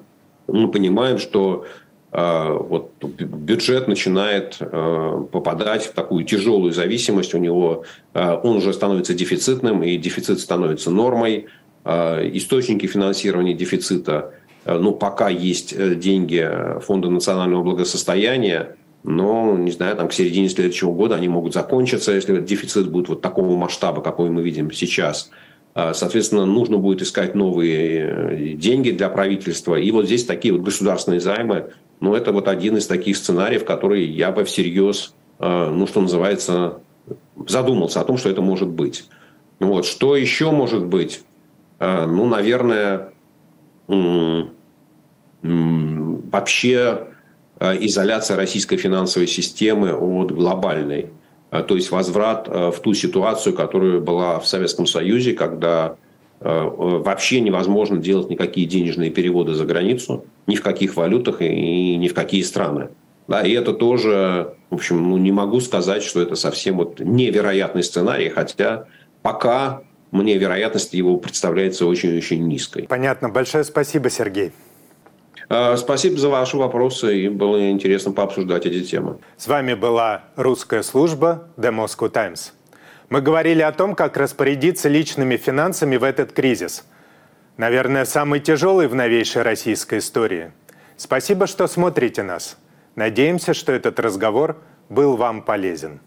мы 0.48 0.72
понимаем, 0.72 1.18
что 1.18 1.66
э, 2.12 2.58
вот 2.60 2.92
бюджет 3.02 3.88
начинает 3.88 4.58
э, 4.60 5.26
попадать 5.32 5.86
в 5.86 5.94
такую 5.94 6.26
тяжелую 6.26 6.74
зависимость, 6.74 7.34
у 7.34 7.38
него 7.38 7.84
он 8.14 8.58
уже 8.58 8.74
становится 8.74 9.14
дефицитным, 9.14 9.84
и 9.84 9.98
дефицит 9.98 10.40
становится 10.40 10.92
нормой. 10.92 11.48
Источники 11.86 12.86
финансирования 12.86 13.54
дефицита 13.54 14.34
ну, 14.68 14.94
пока 14.94 15.30
есть 15.30 15.74
э, 15.74 15.96
деньги 15.96 16.50
Фонда 16.82 17.10
национального 17.10 17.64
благосостояния, 17.64 18.76
но, 19.04 19.56
не 19.58 19.72
знаю, 19.72 19.96
там 19.96 20.10
к 20.10 20.14
середине 20.14 20.50
следующего 20.50 20.92
года 20.92 21.16
они 21.16 21.30
могут 21.30 21.54
закончиться, 21.54 22.12
если 22.12 22.42
дефицит 22.42 22.92
будет 22.92 23.08
вот 23.08 23.22
такого 23.22 23.56
масштаба, 23.56 24.02
какой 24.02 24.30
мы 24.30 24.44
видим 24.44 24.72
сейчас. 24.72 25.30
Э, 25.78 25.94
соответственно, 25.94 26.46
нужно 26.46 26.80
будет 26.80 27.04
искать 27.04 27.36
новые 27.36 28.56
деньги 28.56 28.90
для 28.90 29.10
правительства. 29.10 29.76
И 29.76 29.92
вот 29.92 30.08
здесь 30.08 30.26
такие 30.26 30.52
вот 30.52 30.64
государственные 30.64 31.20
займы, 31.20 31.70
ну, 32.00 32.16
это 32.16 32.32
вот 32.32 32.48
один 32.48 32.78
из 32.78 32.88
таких 32.88 33.16
сценариев, 33.16 33.64
который 33.64 34.04
я 34.06 34.32
бы 34.32 34.44
всерьез, 34.44 35.14
ну, 35.40 35.86
что 35.86 36.02
называется, 36.02 36.80
задумался 37.48 38.02
о 38.02 38.04
том, 38.04 38.18
что 38.18 38.30
это 38.30 38.42
может 38.42 38.70
быть. 38.70 39.06
Вот. 39.60 39.86
Что 39.86 40.16
еще 40.16 40.50
может 40.52 40.86
быть? 40.86 41.22
Ну, 41.80 42.26
наверное, 42.26 43.14
вообще 46.32 47.08
э, 47.60 47.86
изоляция 47.86 48.38
российской 48.38 48.78
финансовой 48.78 49.28
системы 49.28 49.94
от 49.94 50.32
глобальной. 50.32 51.10
Э, 51.52 51.64
то 51.64 51.76
есть 51.76 51.92
возврат 51.92 52.48
э, 52.48 52.72
в 52.72 52.80
ту 52.80 52.94
ситуацию, 52.94 53.56
которая 53.56 54.00
была 54.00 54.40
в 54.40 54.48
Советском 54.48 54.86
Союзе, 54.86 55.34
когда 55.34 55.96
вообще 56.40 57.42
невозможно 57.42 57.98
делать 57.98 58.30
никакие 58.30 58.68
денежные 58.68 59.10
переводы 59.10 59.56
за 59.56 59.66
границу, 59.66 60.24
ни 60.46 60.56
в 60.56 60.62
каких 60.62 60.96
валютах 60.96 61.42
и 61.42 61.96
ни 61.96 62.08
в 62.08 62.14
какие 62.14 62.44
страны. 62.44 62.90
Да, 63.28 63.42
и 63.42 63.52
это 63.54 63.74
тоже, 63.74 64.54
в 64.70 64.76
общем, 64.76 65.10
ну, 65.10 65.18
не 65.18 65.32
могу 65.32 65.60
сказать, 65.62 66.04
что 66.04 66.22
это 66.22 66.36
совсем 66.36 66.78
вот 66.78 67.00
невероятный 67.00 67.82
сценарий, 67.82 68.30
хотя 68.30 68.86
пока 69.24 69.82
мне 70.12 70.38
вероятность 70.38 70.94
его 70.94 71.18
представляется 71.18 71.86
очень-очень 71.86 72.48
низкой. 72.48 72.84
Понятно. 72.84 73.30
Большое 73.30 73.64
спасибо, 73.64 74.10
Сергей. 74.10 74.52
А, 75.50 75.78
спасибо 75.78 76.18
за 76.18 76.30
ваши 76.30 76.58
вопросы, 76.58 77.22
и 77.22 77.30
было 77.30 77.72
интересно 77.72 78.12
пообсуждать 78.12 78.66
эти 78.66 78.84
темы. 78.84 79.18
С 79.38 79.48
вами 79.48 79.76
была 79.76 80.26
русская 80.36 80.84
служба 80.84 81.48
The 81.58 81.72
Moscow 81.72 82.10
Times. 82.10 82.54
Мы 83.10 83.22
говорили 83.22 83.62
о 83.62 83.72
том, 83.72 83.96
как 83.96 84.18
распорядиться 84.18 84.90
личными 84.90 85.38
финансами 85.38 85.96
в 85.96 86.04
этот 86.04 86.34
кризис. 86.34 86.86
Наверное, 87.56 88.04
самый 88.04 88.42
тяжелый 88.42 88.88
в 88.88 88.96
новейшей 88.96 89.42
российской 89.42 90.00
истории. 90.00 90.52
Спасибо, 90.98 91.48
что 91.48 91.68
смотрите 91.68 92.24
нас. 92.24 92.58
Надеемся, 92.96 93.54
что 93.54 93.72
этот 93.72 94.00
разговор 94.00 94.58
был 94.90 95.16
вам 95.16 95.42
полезен. 95.42 96.02